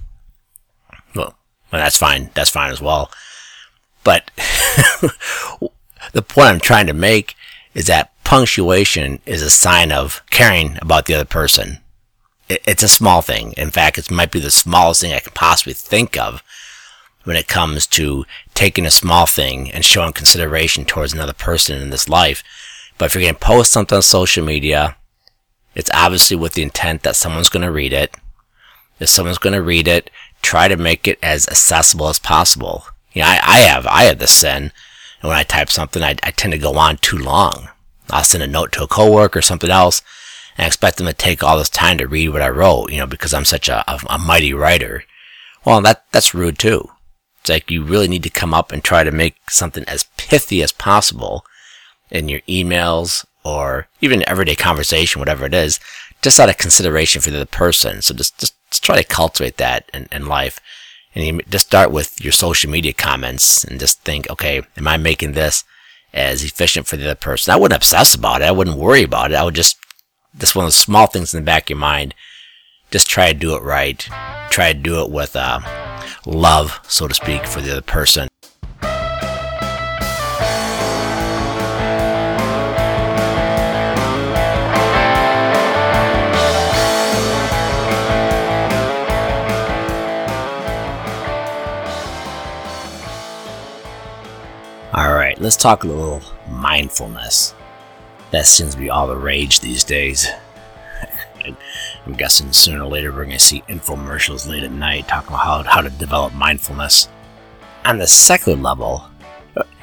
Well, 1.15 1.35
well 1.73 1.83
that's 1.83 1.97
fine. 1.97 2.31
That's 2.35 2.51
fine 2.51 2.71
as 2.71 2.83
well. 2.83 3.11
But 4.05 4.31
the 6.13 6.23
point 6.23 6.49
I'm 6.49 6.61
trying 6.61 6.87
to 6.87 6.95
make 6.95 7.35
is 7.75 7.87
that 7.87 8.13
punctuation 8.25 9.21
is 9.25 9.41
a 9.43 9.51
sign 9.51 9.91
of 9.91 10.23
caring 10.31 10.77
about 10.83 11.07
the 11.07 11.15
other 11.15 11.25
person. 11.25 11.79
It's 12.51 12.83
a 12.83 12.89
small 12.89 13.23
thing. 13.23 13.53
In 13.53 13.71
fact, 13.71 13.97
it 13.97 14.11
might 14.11 14.33
be 14.33 14.41
the 14.41 14.51
smallest 14.51 15.01
thing 15.01 15.13
I 15.13 15.21
can 15.21 15.33
possibly 15.33 15.73
think 15.73 16.19
of 16.19 16.43
when 17.23 17.37
it 17.37 17.47
comes 17.47 17.87
to 17.87 18.25
taking 18.55 18.85
a 18.85 18.91
small 18.91 19.27
thing 19.27 19.71
and 19.71 19.85
showing 19.85 20.13
consideration 20.13 20.85
towards 20.85 21.13
another 21.13 21.33
person 21.33 21.81
in 21.81 21.91
this 21.91 22.09
life. 22.09 22.43
But 22.99 23.07
if 23.07 23.15
you're 23.15 23.23
going 23.23 23.35
to 23.35 23.41
post 23.41 23.71
something 23.71 23.95
on 23.95 24.03
social 24.03 24.45
media, 24.45 24.97
it's 25.77 25.91
obviously 25.95 26.37
with 26.37 26.55
the 26.55 26.63
intent 26.63 27.05
that 27.05 27.15
someone's 27.15 27.49
going 27.49 27.65
to 27.65 27.71
read 27.71 27.93
it. 27.93 28.17
If 28.99 29.09
someone's 29.09 29.39
going 29.39 29.55
to 29.55 29.63
read 29.63 29.87
it, 29.87 30.11
try 30.43 30.67
to 30.67 30.77
make 30.77 31.07
it 31.07 31.19
as 31.23 31.47
accessible 31.47 32.09
as 32.09 32.19
possible. 32.19 32.85
You 33.13 33.23
know, 33.23 33.29
I, 33.29 33.41
I 33.43 33.59
have, 33.61 33.87
I 33.87 34.05
have 34.05 34.19
this 34.19 34.33
sin 34.33 34.73
and 35.23 35.29
when 35.29 35.39
I 35.39 35.43
type 35.43 35.71
something, 35.71 36.03
I, 36.03 36.17
I 36.23 36.31
tend 36.31 36.53
to 36.53 36.59
go 36.59 36.77
on 36.77 36.97
too 36.97 37.19
long. 37.19 37.69
I'll 38.11 38.25
send 38.25 38.43
a 38.43 38.49
note 38.49 38.73
to 38.73 38.83
a 38.83 38.89
coworker 38.89 39.39
or 39.39 39.43
something 39.43 39.71
else 39.71 40.03
and 40.61 40.67
expect 40.67 40.99
them 40.99 41.07
to 41.07 41.15
take 41.15 41.43
all 41.43 41.57
this 41.57 41.71
time 41.71 41.97
to 41.97 42.07
read 42.07 42.29
what 42.29 42.43
I 42.43 42.51
wrote, 42.51 42.93
you 42.93 42.99
know, 42.99 43.07
because 43.07 43.33
I'm 43.33 43.47
such 43.47 43.67
a, 43.71 43.83
a, 43.91 43.99
a 44.11 44.19
mighty 44.19 44.53
writer. 44.53 45.05
Well, 45.65 45.81
that, 45.81 46.05
that's 46.13 46.35
rude 46.35 46.59
too. 46.59 46.87
It's 47.41 47.49
like 47.49 47.71
you 47.71 47.83
really 47.83 48.09
need 48.09 48.23
to 48.25 48.31
come 48.31 48.53
up 48.53 48.71
and 48.71 48.85
try 48.85 49.03
to 49.03 49.11
make 49.11 49.37
something 49.49 49.85
as 49.85 50.05
pithy 50.19 50.63
as 50.63 50.71
possible 50.71 51.47
in 52.11 52.29
your 52.29 52.41
emails 52.41 53.25
or 53.43 53.89
even 54.03 54.23
everyday 54.29 54.55
conversation, 54.55 55.19
whatever 55.19 55.47
it 55.47 55.55
is, 55.55 55.81
just 56.21 56.39
out 56.39 56.51
of 56.51 56.59
consideration 56.59 57.23
for 57.23 57.31
the 57.31 57.39
other 57.39 57.47
person. 57.47 58.03
So 58.03 58.13
just, 58.13 58.39
just, 58.39 58.55
just 58.69 58.85
try 58.85 58.97
to 58.97 59.09
cultivate 59.09 59.57
that 59.57 59.91
in, 59.95 60.09
in 60.13 60.27
life. 60.27 60.61
And 61.15 61.25
you 61.25 61.41
just 61.49 61.69
start 61.69 61.91
with 61.91 62.23
your 62.23 62.35
social 62.35 62.71
media 62.71 62.93
comments 62.93 63.65
and 63.65 63.81
just 63.81 64.03
think, 64.03 64.29
okay, 64.29 64.61
am 64.77 64.87
I 64.87 64.99
making 64.99 65.33
this 65.33 65.65
as 66.13 66.45
efficient 66.45 66.87
for 66.87 66.99
the 66.99 67.05
other 67.07 67.15
person? 67.15 67.55
I 67.55 67.57
wouldn't 67.57 67.79
obsess 67.79 68.15
about 68.15 68.43
it. 68.43 68.49
I 68.49 68.53
wouldn't 68.53 68.77
worry 68.77 69.03
about 69.03 69.33
it. 69.33 69.37
I 69.37 69.43
would 69.43 69.55
just, 69.55 69.79
just 70.39 70.55
one 70.55 70.65
of 70.65 70.71
the 70.71 70.77
small 70.77 71.07
things 71.07 71.35
in 71.35 71.41
the 71.41 71.45
back 71.45 71.65
of 71.65 71.71
your 71.71 71.79
mind, 71.79 72.15
just 72.91 73.09
try 73.09 73.33
to 73.33 73.39
do 73.39 73.55
it 73.57 73.63
right. 73.63 74.09
Try 74.51 74.73
to 74.73 74.79
do 74.79 75.03
it 75.03 75.11
with, 75.11 75.37
uh, 75.37 75.61
love, 76.27 76.81
so 76.89 77.09
to 77.09 77.15
speak, 77.15 77.47
for 77.47 77.61
the 77.61 77.73
other 77.73 77.83
person. 77.83 78.29
Alright, 94.93 95.41
let's 95.41 95.57
talk 95.57 95.85
a 95.85 95.87
little 95.87 96.21
mindfulness. 96.49 97.55
That 98.31 98.47
seems 98.47 98.75
to 98.75 98.81
be 98.81 98.91
all 98.91 99.07
the 99.07 99.17
rage 99.17 99.61
these 99.61 99.85
days. 99.85 100.29
I'm 102.07 102.15
guessing 102.15 102.53
sooner 102.53 102.85
or 102.85 102.89
later 102.89 103.11
we're 103.11 103.25
going 103.25 103.31
to 103.31 103.39
see 103.39 103.63
infomercials 103.63 104.49
late 104.49 104.63
at 104.63 104.71
night 104.71 105.09
talking 105.09 105.31
about 105.31 105.67
how, 105.67 105.75
how 105.75 105.81
to 105.81 105.91
develop 105.91 106.33
mindfulness. 106.35 107.09
On 107.85 107.99
the 107.99 108.07
secular 108.07 108.59
level, 108.59 109.05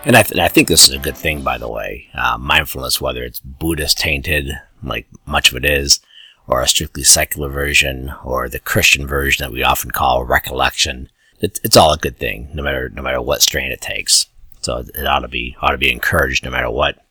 and 0.06 0.16
I, 0.16 0.24
th- 0.24 0.32
and 0.32 0.42
I 0.42 0.48
think 0.48 0.68
this 0.68 0.88
is 0.88 0.94
a 0.94 1.00
good 1.00 1.18
thing, 1.18 1.42
by 1.42 1.58
the 1.58 1.70
way, 1.70 2.08
uh, 2.14 2.38
mindfulness, 2.38 3.02
whether 3.02 3.24
it's 3.24 3.40
Buddhist 3.40 3.98
tainted, 3.98 4.52
like 4.84 5.08
much 5.26 5.52
of 5.52 5.58
it 5.58 5.66
is, 5.66 6.00
or 6.48 6.62
a 6.62 6.68
strictly 6.68 7.04
secular 7.04 7.50
version, 7.50 8.14
or 8.24 8.48
the 8.48 8.60
Christian 8.60 9.06
version 9.06 9.44
that 9.44 9.52
we 9.52 9.64
often 9.64 9.92
call 9.92 10.24
recollection, 10.24 11.10
it, 11.40 11.60
it's 11.64 11.76
all 11.76 11.92
a 11.92 11.98
good 11.98 12.18
thing, 12.18 12.50
no 12.54 12.64
matter 12.64 12.90
no 12.90 13.02
matter 13.02 13.22
what 13.22 13.42
strain 13.42 13.72
it 13.72 13.82
takes. 13.82 14.28
So 14.62 14.78
it 14.78 15.06
ought 15.06 15.20
to 15.20 15.28
be 15.28 15.56
ought 15.62 15.72
to 15.72 15.78
be 15.78 15.92
encouraged, 15.92 16.44
no 16.44 16.52
matter 16.52 16.70
what. 16.70 17.04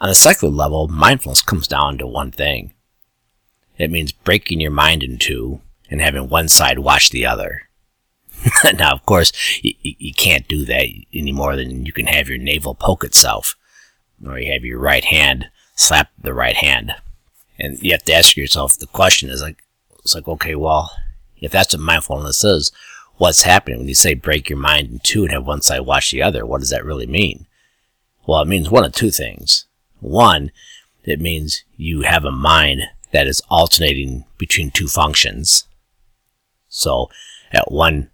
On 0.00 0.08
the 0.08 0.14
secular 0.14 0.52
level, 0.52 0.88
mindfulness 0.88 1.42
comes 1.42 1.68
down 1.68 1.98
to 1.98 2.06
one 2.06 2.30
thing: 2.30 2.72
it 3.78 3.90
means 3.90 4.12
breaking 4.12 4.60
your 4.60 4.70
mind 4.70 5.02
in 5.02 5.18
two 5.18 5.60
and 5.90 6.00
having 6.00 6.28
one 6.28 6.48
side 6.48 6.78
watch 6.78 7.10
the 7.10 7.26
other. 7.26 7.68
now, 8.78 8.92
of 8.92 9.04
course, 9.04 9.32
you, 9.62 9.74
you 9.82 10.14
can't 10.14 10.48
do 10.48 10.64
that 10.64 10.86
any 11.12 11.32
more 11.32 11.56
than 11.56 11.84
you 11.84 11.92
can 11.92 12.06
have 12.06 12.28
your 12.28 12.38
navel 12.38 12.74
poke 12.74 13.04
itself, 13.04 13.56
or 14.24 14.38
you 14.38 14.52
have 14.52 14.64
your 14.64 14.78
right 14.78 15.04
hand 15.04 15.50
slap 15.80 16.10
the 16.18 16.34
right 16.34 16.56
hand. 16.56 16.94
And 17.58 17.78
you 17.80 17.92
have 17.92 18.04
to 18.04 18.12
ask 18.12 18.36
yourself 18.36 18.78
the 18.78 18.86
question 18.86 19.30
is 19.30 19.42
like, 19.42 19.62
it's 19.98 20.14
like, 20.14 20.28
okay, 20.28 20.54
well, 20.54 20.92
if 21.38 21.52
that's 21.52 21.74
what 21.74 21.82
mindfulness 21.82 22.44
is, 22.44 22.70
what's 23.16 23.42
happening 23.42 23.78
when 23.78 23.88
you 23.88 23.94
say 23.94 24.14
break 24.14 24.48
your 24.48 24.58
mind 24.58 24.90
in 24.90 24.98
two 25.00 25.24
and 25.24 25.32
have 25.32 25.46
one 25.46 25.62
side 25.62 25.80
watch 25.80 26.10
the 26.10 26.22
other? 26.22 26.46
What 26.46 26.60
does 26.60 26.70
that 26.70 26.84
really 26.84 27.06
mean? 27.06 27.46
Well, 28.26 28.42
it 28.42 28.48
means 28.48 28.70
one 28.70 28.84
of 28.84 28.92
two 28.92 29.10
things. 29.10 29.66
One, 30.00 30.50
it 31.04 31.20
means 31.20 31.64
you 31.76 32.02
have 32.02 32.24
a 32.24 32.30
mind 32.30 32.82
that 33.12 33.26
is 33.26 33.42
alternating 33.48 34.24
between 34.38 34.70
two 34.70 34.88
functions. 34.88 35.64
So 36.68 37.08
at 37.52 37.70
one 37.70 38.10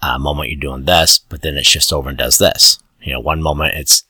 uh, 0.00 0.18
moment 0.18 0.50
you're 0.50 0.60
doing 0.60 0.84
this, 0.84 1.18
but 1.18 1.42
then 1.42 1.56
it 1.56 1.66
shifts 1.66 1.92
over 1.92 2.08
and 2.08 2.18
does 2.18 2.38
this. 2.38 2.78
You 3.00 3.14
know, 3.14 3.20
one 3.20 3.42
moment 3.42 3.74
it's 3.74 4.04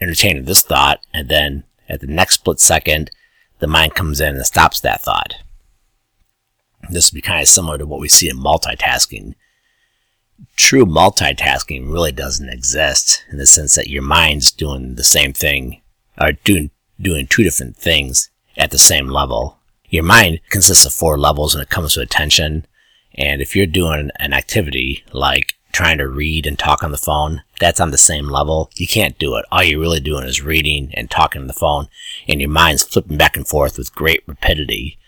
entertaining 0.00 0.44
this 0.44 0.62
thought, 0.62 1.00
and 1.12 1.28
then 1.28 1.64
at 1.88 2.00
the 2.00 2.06
next 2.06 2.34
split 2.34 2.60
second, 2.60 3.10
the 3.58 3.66
mind 3.66 3.94
comes 3.94 4.20
in 4.20 4.36
and 4.36 4.46
stops 4.46 4.80
that 4.80 5.00
thought. 5.00 5.34
This 6.90 7.10
would 7.10 7.16
be 7.16 7.22
kind 7.22 7.40
of 7.40 7.48
similar 7.48 7.78
to 7.78 7.86
what 7.86 8.00
we 8.00 8.08
see 8.08 8.28
in 8.28 8.38
multitasking. 8.38 9.34
True 10.54 10.86
multitasking 10.86 11.90
really 11.90 12.12
doesn't 12.12 12.48
exist 12.48 13.24
in 13.30 13.38
the 13.38 13.46
sense 13.46 13.74
that 13.74 13.88
your 13.88 14.02
mind's 14.02 14.52
doing 14.52 14.94
the 14.94 15.04
same 15.04 15.32
thing, 15.32 15.80
or 16.20 16.32
doing, 16.32 16.70
doing 17.00 17.26
two 17.26 17.42
different 17.42 17.76
things 17.76 18.30
at 18.56 18.70
the 18.70 18.78
same 18.78 19.08
level. 19.08 19.58
Your 19.88 20.04
mind 20.04 20.40
consists 20.50 20.84
of 20.84 20.92
four 20.92 21.18
levels 21.18 21.54
when 21.54 21.62
it 21.62 21.70
comes 21.70 21.94
to 21.94 22.00
attention. 22.00 22.66
And 23.14 23.40
if 23.40 23.56
you're 23.56 23.66
doing 23.66 24.10
an 24.18 24.32
activity 24.32 25.04
like 25.12 25.54
trying 25.72 25.98
to 25.98 26.08
read 26.08 26.46
and 26.46 26.58
talk 26.58 26.82
on 26.82 26.92
the 26.92 26.98
phone, 26.98 27.42
that's 27.60 27.80
on 27.80 27.90
the 27.90 27.98
same 27.98 28.28
level. 28.28 28.70
You 28.76 28.86
can't 28.86 29.18
do 29.18 29.36
it. 29.36 29.44
All 29.50 29.62
you're 29.62 29.80
really 29.80 30.00
doing 30.00 30.24
is 30.24 30.42
reading 30.42 30.90
and 30.94 31.10
talking 31.10 31.42
on 31.42 31.46
the 31.46 31.52
phone, 31.52 31.88
and 32.26 32.40
your 32.40 32.50
mind's 32.50 32.82
flipping 32.82 33.16
back 33.16 33.36
and 33.36 33.46
forth 33.46 33.78
with 33.78 33.94
great 33.94 34.22
rapidity. 34.26 34.98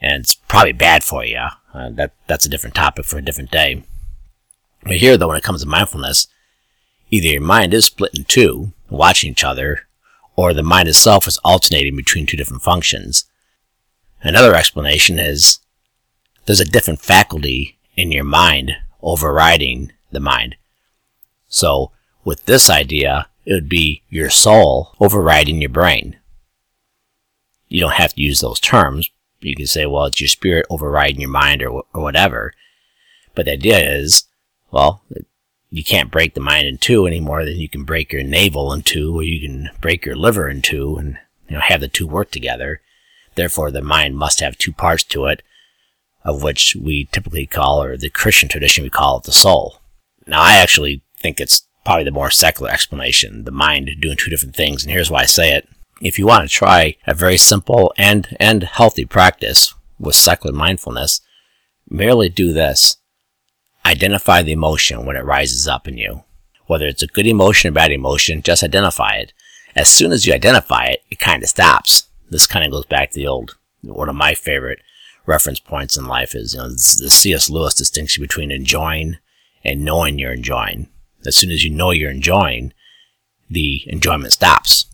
And 0.00 0.22
it's 0.22 0.34
probably 0.34 0.72
bad 0.72 1.04
for 1.04 1.24
you. 1.24 1.46
Uh, 1.72 1.90
that 1.90 2.14
that's 2.26 2.46
a 2.46 2.48
different 2.48 2.74
topic 2.74 3.04
for 3.04 3.18
a 3.18 3.22
different 3.22 3.50
day. 3.50 3.84
But 4.82 4.96
here, 4.96 5.16
though, 5.16 5.28
when 5.28 5.36
it 5.36 5.44
comes 5.44 5.62
to 5.62 5.68
mindfulness, 5.68 6.26
either 7.10 7.28
your 7.28 7.42
mind 7.42 7.74
is 7.74 7.86
split 7.86 8.14
in 8.14 8.24
two, 8.24 8.72
watching 8.88 9.30
each 9.30 9.44
other, 9.44 9.86
or 10.40 10.54
the 10.54 10.62
mind 10.62 10.88
itself 10.88 11.28
is 11.28 11.36
alternating 11.44 11.94
between 11.94 12.24
two 12.24 12.34
different 12.34 12.62
functions. 12.62 13.26
Another 14.22 14.54
explanation 14.54 15.18
is 15.18 15.58
there's 16.46 16.60
a 16.60 16.64
different 16.64 17.02
faculty 17.02 17.76
in 17.94 18.10
your 18.10 18.24
mind 18.24 18.72
overriding 19.02 19.92
the 20.10 20.18
mind. 20.18 20.56
So 21.46 21.92
with 22.24 22.46
this 22.46 22.70
idea, 22.70 23.28
it 23.44 23.52
would 23.52 23.68
be 23.68 24.02
your 24.08 24.30
soul 24.30 24.94
overriding 24.98 25.60
your 25.60 25.68
brain. 25.68 26.16
You 27.68 27.80
don't 27.80 27.92
have 27.92 28.14
to 28.14 28.22
use 28.22 28.40
those 28.40 28.60
terms. 28.60 29.10
You 29.40 29.54
can 29.54 29.66
say, 29.66 29.84
well, 29.84 30.06
it's 30.06 30.22
your 30.22 30.28
spirit 30.28 30.64
overriding 30.70 31.20
your 31.20 31.28
mind 31.28 31.62
or, 31.62 31.84
or 31.92 32.00
whatever. 32.00 32.54
But 33.34 33.44
the 33.44 33.52
idea 33.52 33.78
is, 33.78 34.24
well, 34.70 35.02
you 35.70 35.84
can't 35.84 36.10
break 36.10 36.34
the 36.34 36.40
mind 36.40 36.66
in 36.66 36.78
two 36.78 37.06
any 37.06 37.20
more 37.20 37.44
than 37.44 37.56
you 37.56 37.68
can 37.68 37.84
break 37.84 38.12
your 38.12 38.24
navel 38.24 38.72
in 38.72 38.82
two, 38.82 39.16
or 39.16 39.22
you 39.22 39.40
can 39.40 39.70
break 39.80 40.04
your 40.04 40.16
liver 40.16 40.48
in 40.48 40.60
two, 40.62 40.96
and 40.96 41.16
you 41.48 41.56
know 41.56 41.60
have 41.60 41.80
the 41.80 41.88
two 41.88 42.06
work 42.06 42.30
together. 42.30 42.80
Therefore, 43.36 43.70
the 43.70 43.80
mind 43.80 44.16
must 44.16 44.40
have 44.40 44.58
two 44.58 44.72
parts 44.72 45.04
to 45.04 45.26
it, 45.26 45.42
of 46.24 46.42
which 46.42 46.76
we 46.80 47.08
typically 47.12 47.46
call, 47.46 47.82
or 47.82 47.96
the 47.96 48.10
Christian 48.10 48.48
tradition 48.48 48.82
we 48.82 48.90
call 48.90 49.18
it 49.18 49.24
the 49.24 49.32
soul. 49.32 49.80
Now, 50.26 50.42
I 50.42 50.56
actually 50.56 51.02
think 51.18 51.40
it's 51.40 51.66
probably 51.84 52.04
the 52.04 52.10
more 52.10 52.30
secular 52.30 52.70
explanation, 52.70 53.44
the 53.44 53.52
mind 53.52 53.90
doing 54.00 54.16
two 54.16 54.30
different 54.30 54.56
things, 54.56 54.82
and 54.82 54.92
here's 54.92 55.10
why 55.10 55.22
I 55.22 55.26
say 55.26 55.54
it. 55.54 55.68
If 56.02 56.18
you 56.18 56.26
want 56.26 56.48
to 56.48 56.48
try 56.48 56.96
a 57.06 57.14
very 57.14 57.36
simple 57.36 57.92
and, 57.96 58.36
and 58.40 58.64
healthy 58.64 59.04
practice 59.04 59.74
with 59.98 60.14
secular 60.14 60.56
mindfulness, 60.56 61.20
merely 61.88 62.28
do 62.28 62.52
this 62.52 62.96
Identify 63.84 64.42
the 64.42 64.52
emotion 64.52 65.06
when 65.06 65.16
it 65.16 65.24
rises 65.24 65.66
up 65.66 65.88
in 65.88 65.98
you. 65.98 66.24
Whether 66.66 66.86
it's 66.86 67.02
a 67.02 67.08
good 67.08 67.26
emotion 67.26 67.68
or 67.68 67.72
bad 67.72 67.90
emotion, 67.90 68.42
just 68.42 68.62
identify 68.62 69.16
it. 69.16 69.32
As 69.74 69.88
soon 69.88 70.12
as 70.12 70.26
you 70.26 70.32
identify 70.32 70.86
it, 70.86 71.02
it 71.10 71.18
kind 71.18 71.42
of 71.42 71.48
stops. 71.48 72.04
This 72.28 72.46
kind 72.46 72.64
of 72.64 72.70
goes 72.70 72.86
back 72.86 73.10
to 73.10 73.18
the 73.18 73.26
old, 73.26 73.56
one 73.82 74.08
of 74.08 74.14
my 74.14 74.34
favorite 74.34 74.80
reference 75.26 75.60
points 75.60 75.96
in 75.96 76.06
life 76.06 76.34
is, 76.34 76.54
you 76.54 76.60
know, 76.60 76.70
the 76.70 76.78
C.S. 76.78 77.50
Lewis 77.50 77.74
distinction 77.74 78.22
between 78.22 78.50
enjoying 78.50 79.18
and 79.64 79.84
knowing 79.84 80.18
you're 80.18 80.32
enjoying. 80.32 80.88
As 81.26 81.36
soon 81.36 81.50
as 81.50 81.64
you 81.64 81.70
know 81.70 81.90
you're 81.90 82.10
enjoying, 82.10 82.72
the 83.48 83.82
enjoyment 83.86 84.32
stops. 84.32 84.86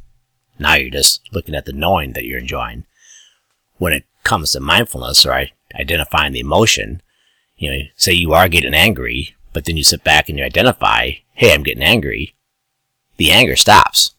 Now 0.59 0.75
you're 0.75 0.91
just 0.91 1.21
looking 1.33 1.55
at 1.55 1.67
the 1.67 1.73
knowing 1.73 2.13
that 2.13 2.25
you're 2.25 2.39
enjoying. 2.39 2.85
When 3.77 3.93
it 3.93 4.05
comes 4.25 4.53
to 4.53 4.61
mindfulness 4.61 5.27
or 5.27 5.47
identifying 5.75 6.33
the 6.33 6.41
emotion, 6.41 7.03
you 7.57 7.71
know, 7.71 7.79
say 7.97 8.13
you 8.13 8.33
are 8.33 8.49
getting 8.49 8.75
angry, 8.75 9.35
but 9.53 9.65
then 9.65 9.77
you 9.77 9.85
sit 9.85 10.05
back 10.05 10.29
and 10.29 10.39
you 10.39 10.45
identify, 10.45 11.13
hey, 11.35 11.55
I'm 11.55 11.63
getting 11.63 11.83
angry, 11.83 12.35
the 13.17 13.33
anger 13.33 13.57
stops. 13.57 14.13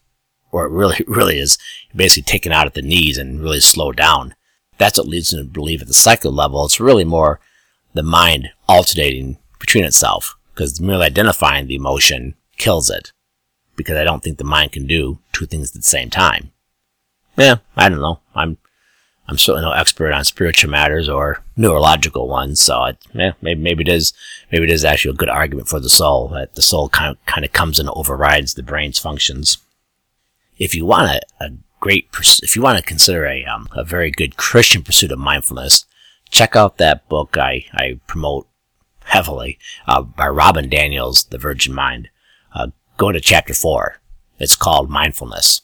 Or 0.50 0.66
it 0.66 0.72
really, 0.72 1.04
really 1.06 1.38
is 1.38 1.58
basically 1.94 2.30
taken 2.30 2.52
out 2.52 2.66
at 2.66 2.74
the 2.74 2.82
knees 2.82 3.18
and 3.18 3.40
really 3.40 3.60
slowed 3.60 3.96
down. 3.96 4.34
That's 4.78 4.98
what 4.98 5.08
leads 5.08 5.32
me 5.32 5.40
to 5.40 5.44
believe 5.44 5.82
at 5.82 5.88
the 5.88 5.94
psycho 5.94 6.30
level, 6.30 6.64
it's 6.64 6.80
really 6.80 7.04
more 7.04 7.40
the 7.94 8.02
mind 8.02 8.50
alternating 8.68 9.38
between 9.58 9.84
itself. 9.84 10.36
Because 10.54 10.80
merely 10.80 11.06
identifying 11.06 11.66
the 11.66 11.76
emotion 11.76 12.34
kills 12.56 12.90
it. 12.90 13.12
Because 13.76 13.96
I 13.96 14.04
don't 14.04 14.24
think 14.24 14.38
the 14.38 14.44
mind 14.44 14.72
can 14.72 14.86
do 14.86 15.20
two 15.32 15.46
things 15.46 15.70
at 15.70 15.74
the 15.74 15.88
same 15.88 16.10
time. 16.10 16.50
Yeah, 17.36 17.58
I 17.76 17.88
don't 17.88 18.00
know. 18.00 18.18
I'm 18.34 18.58
I'm 19.28 19.36
certainly 19.36 19.68
no 19.68 19.72
expert 19.72 20.12
on 20.12 20.24
spiritual 20.24 20.70
matters 20.70 21.08
or 21.08 21.42
neurological 21.56 22.28
ones, 22.28 22.60
so 22.60 22.84
it, 22.84 22.96
yeah, 23.12 23.32
maybe 23.42 23.60
maybe 23.60 23.82
it 23.82 23.88
is 23.88 24.12
maybe 24.50 24.64
it 24.64 24.70
is 24.70 24.84
actually 24.84 25.12
a 25.12 25.18
good 25.18 25.28
argument 25.28 25.68
for 25.68 25.80
the 25.80 25.90
soul 25.90 26.28
that 26.28 26.54
the 26.54 26.62
soul 26.62 26.88
kind 26.88 27.10
of 27.10 27.26
kind 27.26 27.44
of 27.44 27.52
comes 27.52 27.78
and 27.78 27.90
overrides 27.90 28.54
the 28.54 28.62
brain's 28.62 28.98
functions. 28.98 29.58
If 30.56 30.74
you 30.74 30.86
want 30.86 31.10
a, 31.10 31.44
a 31.44 31.50
great, 31.80 32.08
if 32.42 32.56
you 32.56 32.62
want 32.62 32.78
to 32.78 32.84
consider 32.84 33.26
a 33.26 33.44
um, 33.44 33.68
a 33.72 33.84
very 33.84 34.10
good 34.10 34.36
Christian 34.36 34.82
pursuit 34.82 35.12
of 35.12 35.18
mindfulness, 35.18 35.84
check 36.30 36.56
out 36.56 36.78
that 36.78 37.08
book 37.08 37.36
I 37.36 37.66
I 37.72 38.00
promote 38.06 38.48
heavily 39.04 39.58
uh, 39.86 40.02
by 40.02 40.28
Robin 40.28 40.68
Daniels, 40.68 41.24
The 41.24 41.38
Virgin 41.38 41.74
Mind. 41.74 42.08
Uh, 42.54 42.68
go 42.96 43.12
to 43.12 43.20
chapter 43.20 43.54
four. 43.54 44.00
It's 44.38 44.56
called 44.56 44.88
Mindfulness. 44.88 45.62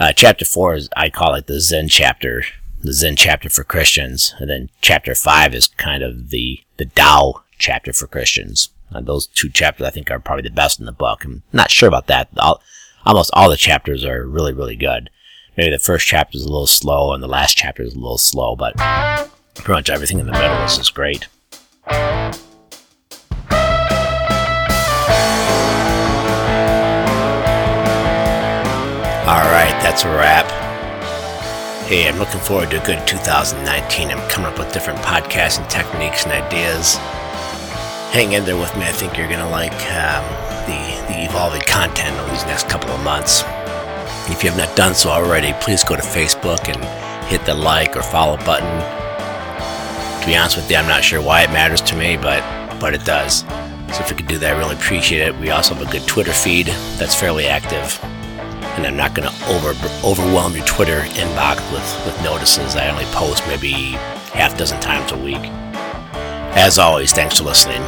Uh, 0.00 0.12
chapter 0.12 0.44
four 0.44 0.74
is, 0.74 0.88
I 0.96 1.10
call 1.10 1.34
it 1.34 1.46
the 1.46 1.60
Zen 1.60 1.88
chapter, 1.88 2.44
the 2.84 2.92
Zen 2.92 3.16
chapter 3.16 3.48
for 3.48 3.64
Christians. 3.64 4.34
And 4.38 4.50
then 4.50 4.68
chapter 4.82 5.14
five 5.14 5.54
is 5.54 5.68
kind 5.68 6.02
of 6.02 6.28
the, 6.30 6.60
the 6.76 6.84
Tao 6.86 7.42
chapter 7.58 7.92
for 7.92 8.06
Christians. 8.06 8.68
Uh, 8.94 9.00
those 9.00 9.26
two 9.26 9.48
chapters 9.48 9.86
I 9.86 9.90
think 9.90 10.10
are 10.10 10.20
probably 10.20 10.42
the 10.42 10.50
best 10.50 10.78
in 10.78 10.86
the 10.86 10.92
book. 10.92 11.24
I'm 11.24 11.42
not 11.52 11.70
sure 11.70 11.88
about 11.88 12.06
that. 12.08 12.28
All, 12.38 12.60
almost 13.06 13.30
all 13.32 13.48
the 13.48 13.56
chapters 13.56 14.04
are 14.04 14.26
really, 14.26 14.52
really 14.52 14.76
good. 14.76 15.08
Maybe 15.56 15.70
the 15.70 15.78
first 15.78 16.06
chapter 16.06 16.36
is 16.36 16.42
a 16.42 16.48
little 16.48 16.66
slow 16.66 17.12
and 17.12 17.22
the 17.22 17.28
last 17.28 17.56
chapter 17.56 17.82
is 17.82 17.94
a 17.94 17.98
little 17.98 18.18
slow, 18.18 18.54
but 18.54 18.76
pretty 19.54 19.72
much 19.72 19.88
everything 19.88 20.18
in 20.18 20.26
the 20.26 20.32
middle 20.32 20.64
is 20.64 20.76
just 20.76 20.94
great. 20.94 21.28
Alright, 29.26 29.72
that's 29.82 30.04
a 30.04 30.08
wrap. 30.08 30.53
Hey, 31.86 32.08
I'm 32.08 32.18
looking 32.18 32.40
forward 32.40 32.70
to 32.70 32.82
a 32.82 32.86
good 32.86 33.06
2019. 33.06 34.08
I'm 34.08 34.30
coming 34.30 34.50
up 34.50 34.58
with 34.58 34.72
different 34.72 35.00
podcasts 35.00 35.60
and 35.60 35.68
techniques 35.68 36.24
and 36.24 36.32
ideas. 36.32 36.96
Hang 38.10 38.32
in 38.32 38.46
there 38.46 38.56
with 38.56 38.74
me. 38.74 38.84
I 38.84 38.92
think 38.92 39.18
you're 39.18 39.28
going 39.28 39.40
to 39.40 39.48
like 39.50 39.74
um, 39.92 40.24
the, 40.64 40.80
the 41.12 41.24
evolving 41.28 41.60
content 41.68 42.18
over 42.18 42.30
these 42.30 42.46
next 42.46 42.70
couple 42.70 42.88
of 42.88 43.04
months. 43.04 43.42
If 44.30 44.42
you 44.42 44.48
have 44.48 44.56
not 44.56 44.74
done 44.74 44.94
so 44.94 45.10
already, 45.10 45.52
please 45.60 45.84
go 45.84 45.94
to 45.94 46.00
Facebook 46.00 46.72
and 46.72 46.82
hit 47.26 47.44
the 47.44 47.52
like 47.52 47.98
or 47.98 48.02
follow 48.02 48.38
button. 48.38 48.80
To 50.22 50.26
be 50.26 50.36
honest 50.36 50.56
with 50.56 50.70
you, 50.70 50.78
I'm 50.78 50.88
not 50.88 51.04
sure 51.04 51.20
why 51.20 51.42
it 51.42 51.50
matters 51.50 51.82
to 51.82 51.96
me, 51.96 52.16
but 52.16 52.40
but 52.80 52.94
it 52.94 53.04
does. 53.04 53.40
So 53.92 54.00
if 54.00 54.08
you 54.08 54.16
could 54.16 54.26
do 54.26 54.38
that, 54.38 54.56
I 54.56 54.58
really 54.58 54.74
appreciate 54.74 55.20
it. 55.20 55.38
We 55.38 55.50
also 55.50 55.74
have 55.74 55.86
a 55.86 55.92
good 55.92 56.08
Twitter 56.08 56.32
feed 56.32 56.68
that's 56.96 57.14
fairly 57.14 57.44
active 57.44 58.00
and 58.76 58.86
I'm 58.86 58.96
not 58.96 59.14
going 59.14 59.28
to 59.28 59.34
over 59.46 59.70
overwhelm 60.04 60.56
your 60.56 60.64
Twitter 60.64 61.00
inbox 61.00 61.56
with, 61.72 62.06
with 62.06 62.22
notices. 62.24 62.76
I 62.76 62.88
only 62.88 63.04
post 63.06 63.46
maybe 63.46 63.72
half 64.32 64.56
dozen 64.58 64.80
times 64.80 65.12
a 65.12 65.16
week. 65.16 65.42
As 66.56 66.78
always, 66.78 67.12
thanks 67.12 67.38
for 67.38 67.44
listening. 67.44 67.82